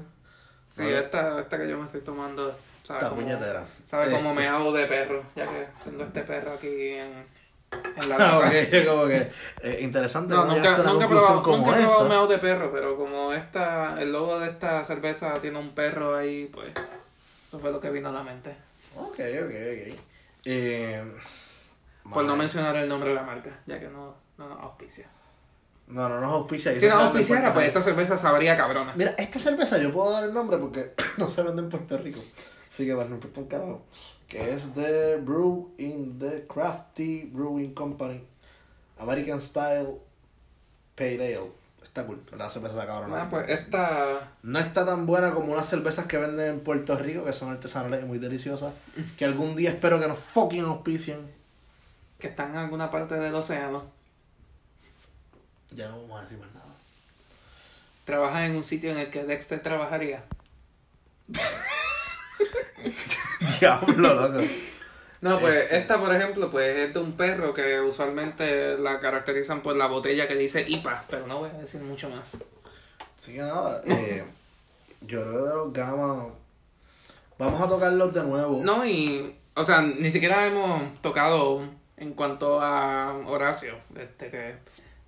[0.70, 1.00] Sí, Vale.
[1.00, 2.54] esta, esta que yo me estoy tomando,
[2.84, 3.66] sabe Esta como, puñetera.
[3.86, 4.34] sabe Este.
[4.34, 7.26] me hago de perro, ya que tengo este perro aquí en,
[7.72, 8.48] en la boca.
[8.48, 12.28] ok, como que eh, interesante No, nunca, nunca conclusión probado, como nunca he probado meado
[12.28, 16.72] de perro, pero como esta, el logo de esta cerveza tiene un perro ahí, pues
[17.48, 18.56] eso fue lo que vino a la mente.
[18.96, 20.00] Ok, ok, ok.
[20.46, 21.04] Eh,
[22.12, 25.08] Por no mencionar el nombre de la marca, ya que no, no nos auspicia.
[25.88, 26.78] No, no nos auspicia.
[26.78, 28.94] Si nos auspiciara, pues esta cerveza sabría cabrona.
[28.96, 32.20] Mira, esta cerveza yo puedo dar el nombre porque no se vende en Puerto Rico.
[32.78, 33.82] Así que bueno, no un carajo.
[34.28, 38.22] Que es de Brew in the Crafty Brewing Company.
[39.00, 39.96] American Style
[40.96, 41.52] Pale Ale.
[41.82, 43.16] Está cool, la cerveza de cabrón.
[43.16, 44.34] Ah, pues esta.
[44.44, 48.04] No está tan buena como unas cervezas que venden en Puerto Rico, que son artesanales
[48.04, 48.72] y muy deliciosas.
[49.18, 51.34] Que algún día espero que nos fucking auspicien.
[52.20, 53.86] que está en alguna parte del océano.
[55.72, 56.76] Ya no vamos a decir más nada.
[58.06, 60.24] trabaja en un sitio en el que Dexter trabajaría.
[63.60, 64.46] Diablo, loco.
[65.22, 65.78] No, pues Este.
[65.80, 70.28] esta, por ejemplo, pues es de un perro que usualmente la caracterizan por la botella
[70.28, 72.38] que dice IPA, pero no voy a decir mucho más.
[73.18, 74.24] Así que nada, eh,
[75.02, 76.28] yo creo que de los gamas.
[77.40, 78.62] Vamos a tocarlos de nuevo.
[78.64, 81.64] No, y, o sea, ni siquiera hemos tocado
[81.98, 84.56] en cuanto a Horacio, este que,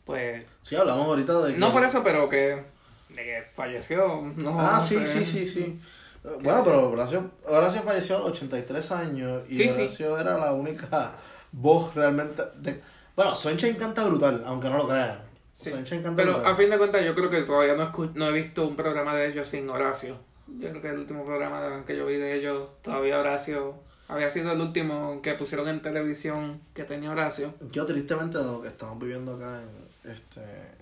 [0.05, 1.53] pues, Sí, hablamos ahorita de.
[1.53, 2.63] que- no por eso, pero que,
[3.09, 5.05] de que falleció, no Ah, sí, sé.
[5.05, 5.79] sí, sí, sí.
[6.23, 9.81] Bueno, pero Horacio, Horacio falleció a los 83 años y Sí, sí.
[9.81, 11.13] Horacio era la única
[11.51, 12.43] voz realmente.
[12.57, 12.81] De...
[13.15, 15.19] Bueno, Sunshine canta brutal, aunque no lo crean.
[15.53, 15.71] Sí.
[15.71, 16.51] Canta Pero brutal.
[16.51, 19.15] a fin de cuentas yo creo que todavía no, escu- no he visto un programa
[19.15, 20.17] de ellos sin Horacio.
[20.47, 23.75] Yo creo que el último programa que yo vi de ellos, todavía Horacio,
[24.07, 27.53] había sido el último que pusieron en televisión que tenía Horacio.
[27.71, 30.41] Yo tristemente, dado que estamos viviendo acá en, este,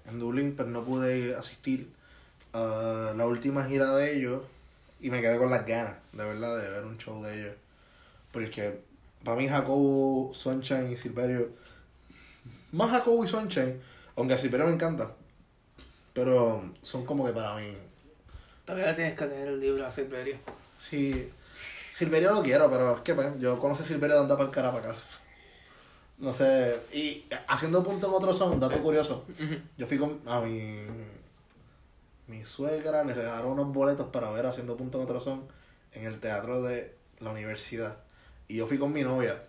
[0.09, 1.91] en Dublín, pero no pude asistir
[2.53, 4.41] a la última gira de ellos
[4.99, 7.55] y me quedé con las ganas, de verdad, de ver un show de ellos.
[8.31, 8.81] Porque
[9.23, 11.49] para mí Jacobo, Sunshine y Silverio,
[12.71, 13.79] más Jacobo y Sunshine,
[14.15, 15.11] aunque a Silverio me encanta,
[16.13, 17.75] pero son como que para mí,
[18.65, 20.37] Todavía tienes que leer el libro a Silverio.
[20.77, 21.31] sí,
[21.93, 24.53] Silverio lo quiero, pero es que pues, yo conocí a Silverio de andar para el
[24.53, 24.99] cara para acá.
[26.19, 29.25] No sé, y haciendo punto en otro son, dato curioso.
[29.77, 30.81] Yo fui con a mi
[32.27, 35.47] mi suegra le regalaron unos boletos para ver haciendo punto en otro son
[35.93, 37.97] en el teatro de la universidad.
[38.47, 39.43] Y yo fui con mi novia.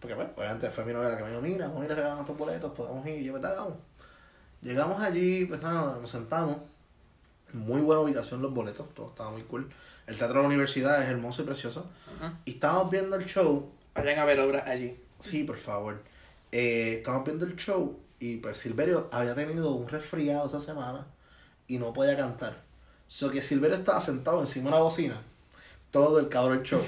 [0.00, 1.94] Porque bueno, obviamente fue mi novia la que me dijo, mira, vamos a ir a
[1.94, 3.74] regalar estos boletos, podemos ir, yo me vamos.
[4.62, 6.58] Llegamos allí, pues nada, nos sentamos.
[7.52, 9.70] Muy buena ubicación los boletos, todo estaba muy cool.
[10.06, 11.86] El teatro de la universidad es hermoso y precioso.
[12.44, 14.98] Y estábamos viendo el show Vayan a ver obras allí.
[15.18, 16.02] Sí, por favor.
[16.50, 21.06] Eh, estábamos viendo el show y pues Silverio había tenido un resfriado esa semana
[21.68, 22.62] y no podía cantar.
[23.08, 25.20] So que Silverio estaba sentado encima de una bocina
[25.90, 26.82] todo el cabrón show.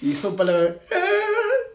[0.00, 0.78] Hizo un "Eh",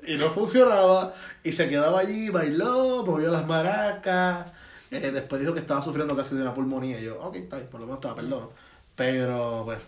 [0.07, 1.13] y no funcionaba
[1.43, 4.51] y se quedaba allí, bailó, movió las maracas.
[4.89, 6.99] Eh, después dijo que estaba sufriendo casi de una pulmonía.
[6.99, 8.51] Y yo, ok, está por lo menos te la perdono.
[8.95, 9.79] Pero, pues,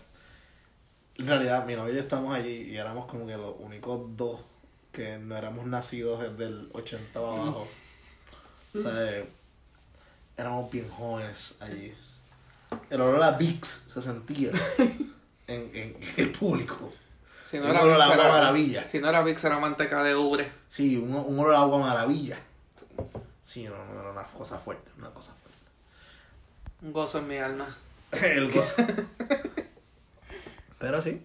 [1.16, 4.40] en realidad, mi novia y yo estamos allí y éramos como que los únicos dos
[4.92, 7.68] que no éramos nacidos desde el 80 para abajo.
[8.74, 9.24] O sea,
[10.36, 11.94] éramos bien jóvenes allí.
[12.90, 16.92] El olor a Vicks se sentía en, en el público.
[17.44, 18.84] Si Un olor a agua era- maravilla.
[18.84, 20.50] Si no era Vicks, era manteca de ubre.
[20.68, 22.38] Sí, un, un olor a agua maravilla.
[23.42, 25.60] Sí, no, no era una cosa fuerte, una cosa fuerte.
[26.82, 27.66] Un gozo en mi alma.
[28.12, 28.74] El gozo.
[30.78, 31.24] Pero sí.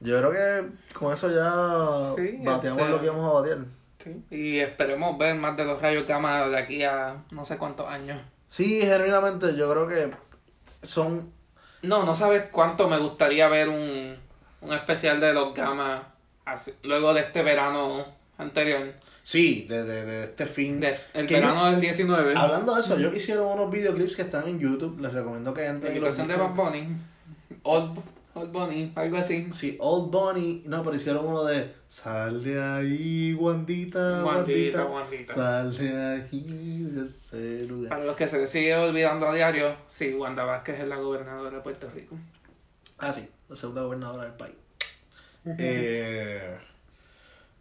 [0.00, 3.58] Yo creo que con eso ya Sí, bateamos este- lo que íbamos a batear.
[3.98, 4.24] Sí.
[4.30, 8.20] Y esperemos ver más de los rayos gamma de aquí a no sé cuántos años.
[8.46, 10.14] Sí, genuinamente yo creo que
[10.86, 11.30] son
[11.82, 14.16] No, no sabes cuánto me gustaría ver un,
[14.60, 16.14] un especial de los gamma
[16.44, 18.06] así- luego de este verano
[18.38, 18.92] anterior.
[19.22, 20.78] Sí, de, de, de este fin.
[20.80, 22.34] De, el Que verano del 19.
[22.36, 25.00] Hablando de eso, ellos hicieron unos videoclips que están en YouTube.
[25.00, 26.70] Les recomiendo que La entren y los invitación de Bad.
[26.70, 26.96] Bunny.
[27.64, 27.98] Old,
[28.36, 29.48] Old Bunny, algo así.
[29.52, 30.62] Sí, Old Bunny.
[30.66, 34.84] No, pero hicieron uno de Sal de ahí, Wandita, Wandita, Wandita.
[34.84, 35.34] Wandita.
[35.34, 37.88] Sal de ahí, de ese lugar.
[37.88, 41.56] Para los que se les sigue olvidando a diario, sí, Wanda Vázquez es la gobernadora
[41.56, 42.16] de Puerto Rico.
[42.98, 44.54] Ah, sí, la segunda gobernadora del país.
[45.58, 46.58] Eh,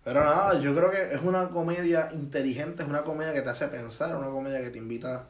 [0.04, 3.68] pero nada, yo creo que es una comedia inteligente, es una comedia que te hace
[3.68, 5.30] pensar, una comedia que te invita,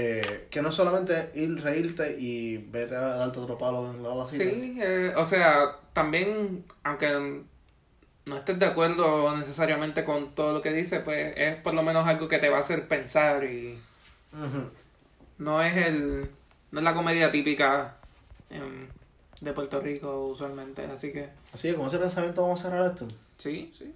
[0.00, 4.10] eh, que no es solamente ir, reírte y vete a darte otro palo en la
[4.10, 4.44] balacita.
[4.44, 7.42] Sí, eh, o sea, también, aunque
[8.24, 12.06] no estés de acuerdo necesariamente con todo lo que dice, pues es por lo menos
[12.06, 13.80] algo que te va a hacer pensar y
[15.38, 16.30] no es el
[16.70, 17.96] no es la comedia típica
[18.50, 18.86] em,
[19.40, 23.08] de Puerto Rico usualmente, así que Así que con ese pensamiento vamos a cerrar esto.
[23.36, 23.92] sí, sí.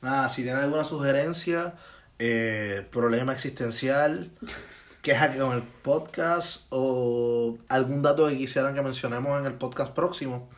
[0.00, 1.74] Nada, si tienen alguna sugerencia,
[2.18, 4.30] eh, problema existencial,
[5.04, 10.48] queja con el podcast o algún dato que quisieran que mencionemos en el podcast próximo,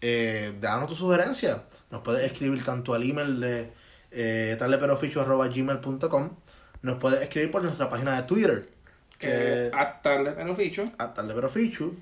[0.00, 1.62] eh, danos tu sugerencia.
[1.90, 3.72] Nos puedes escribir tanto al email de
[4.10, 6.30] eh, taldeperoficho.gmail.com
[6.82, 8.68] Nos puedes escribir por nuestra página de Twitter,
[9.18, 10.84] Que que hasta el pero ficho.
[10.96, 11.92] a taldeperoficho.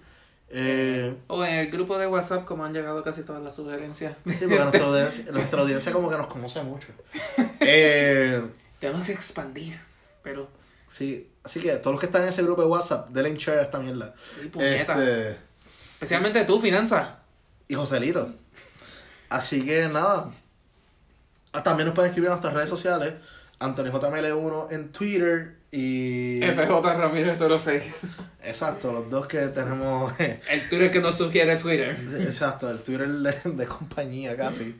[0.48, 4.14] Eh, O en el grupo de WhatsApp, como han llegado casi todas las sugerencias.
[4.24, 6.88] sí, porque nuestra audiencia, nuestra audiencia como que nos conoce mucho.
[7.60, 8.40] Eh,
[8.78, 9.76] Tenemos que expandir,
[10.22, 10.48] pero.
[10.90, 13.58] Sí, así que todos los que están en ese grupo de WhatsApp, denle en share
[13.58, 14.14] a esta mierda.
[14.52, 14.92] Puñeta.
[14.92, 15.36] Este,
[15.94, 17.18] Especialmente tú, finanza.
[17.68, 18.34] y Joselito.
[19.28, 20.30] Así que nada.
[21.52, 23.14] Ah, También nos pueden escribir en nuestras redes sociales.
[23.58, 26.40] Anthony JML1 en Twitter y...
[26.42, 28.06] FJ Ramírez 06.
[28.44, 30.12] Exacto, los dos que tenemos...
[30.50, 31.98] El Twitter que nos sugiere Twitter.
[32.20, 34.78] Exacto, el Twitter de, de compañía casi.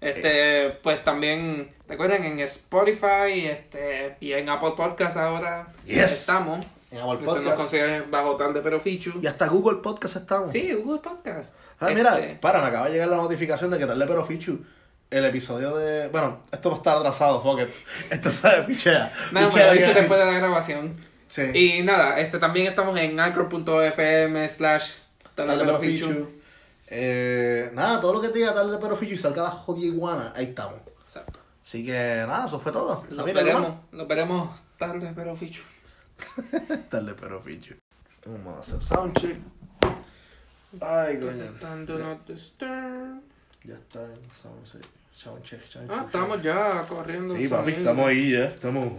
[0.00, 6.20] Este, pues también, recuerden, en Spotify este, y en Apple Podcast ahora Yes.
[6.20, 6.64] estamos.
[6.90, 7.56] En Apple nos Podcast.
[7.56, 9.18] consigue bajo tal de Pero Fichu.
[9.20, 10.52] Y hasta Google Podcast estamos.
[10.52, 11.56] Sí, Google Podcast.
[11.80, 14.24] Ah, mira, Este, para, me acaba de llegar la notificación de que tal de Pero
[14.24, 14.60] Fichu.
[15.10, 16.08] El episodio de.
[16.08, 17.68] Bueno, esto va a estar atrasado, fuck it.
[18.10, 19.12] Esto sabe, pichea.
[19.30, 20.96] Nada, Pichea pero dice que- después de la grabación.
[21.28, 21.42] Sí.
[21.54, 24.92] Y nada, este también estamos en anchor.fm slash
[25.36, 26.28] tal de Pero Fichu.
[26.88, 29.86] Eh, nada, todo lo que te diga tal de Pero Fichu y salga la jodida
[29.86, 30.80] iguana, ahí estamos.
[31.04, 31.40] Exacto.
[31.62, 33.04] Así que nada, eso fue todo.
[33.10, 35.62] Los Mira, ¿qué veremos, los veremos tarde, pero Fichu.
[36.36, 36.88] más?
[36.88, 37.74] Tal de Pero Fichu.
[38.26, 39.38] Vamos a hacer soundcheck.
[40.80, 42.18] Ay, coño.
[42.26, 43.22] Disturb.
[43.64, 44.00] Ya está,
[44.40, 44.86] soundcheck.
[45.14, 45.98] Soundcheck, soundcheck.
[45.98, 47.34] Ah, estamos ya corriendo.
[47.34, 47.80] Sí, papi, sonido.
[47.80, 48.44] estamos ahí ya.
[48.44, 48.92] Estamos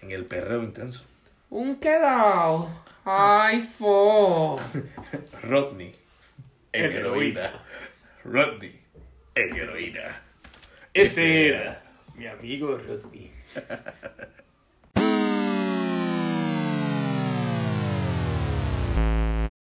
[0.00, 1.04] en el perreo intenso.
[1.50, 2.68] Un quedado.
[3.04, 4.56] Ay, fo.
[5.42, 5.94] Rodney,
[6.72, 7.52] el El heroína.
[8.24, 8.80] Rodney,
[9.34, 10.22] el heroína.
[10.94, 11.82] Ese era
[12.14, 13.32] mi amigo Rodney.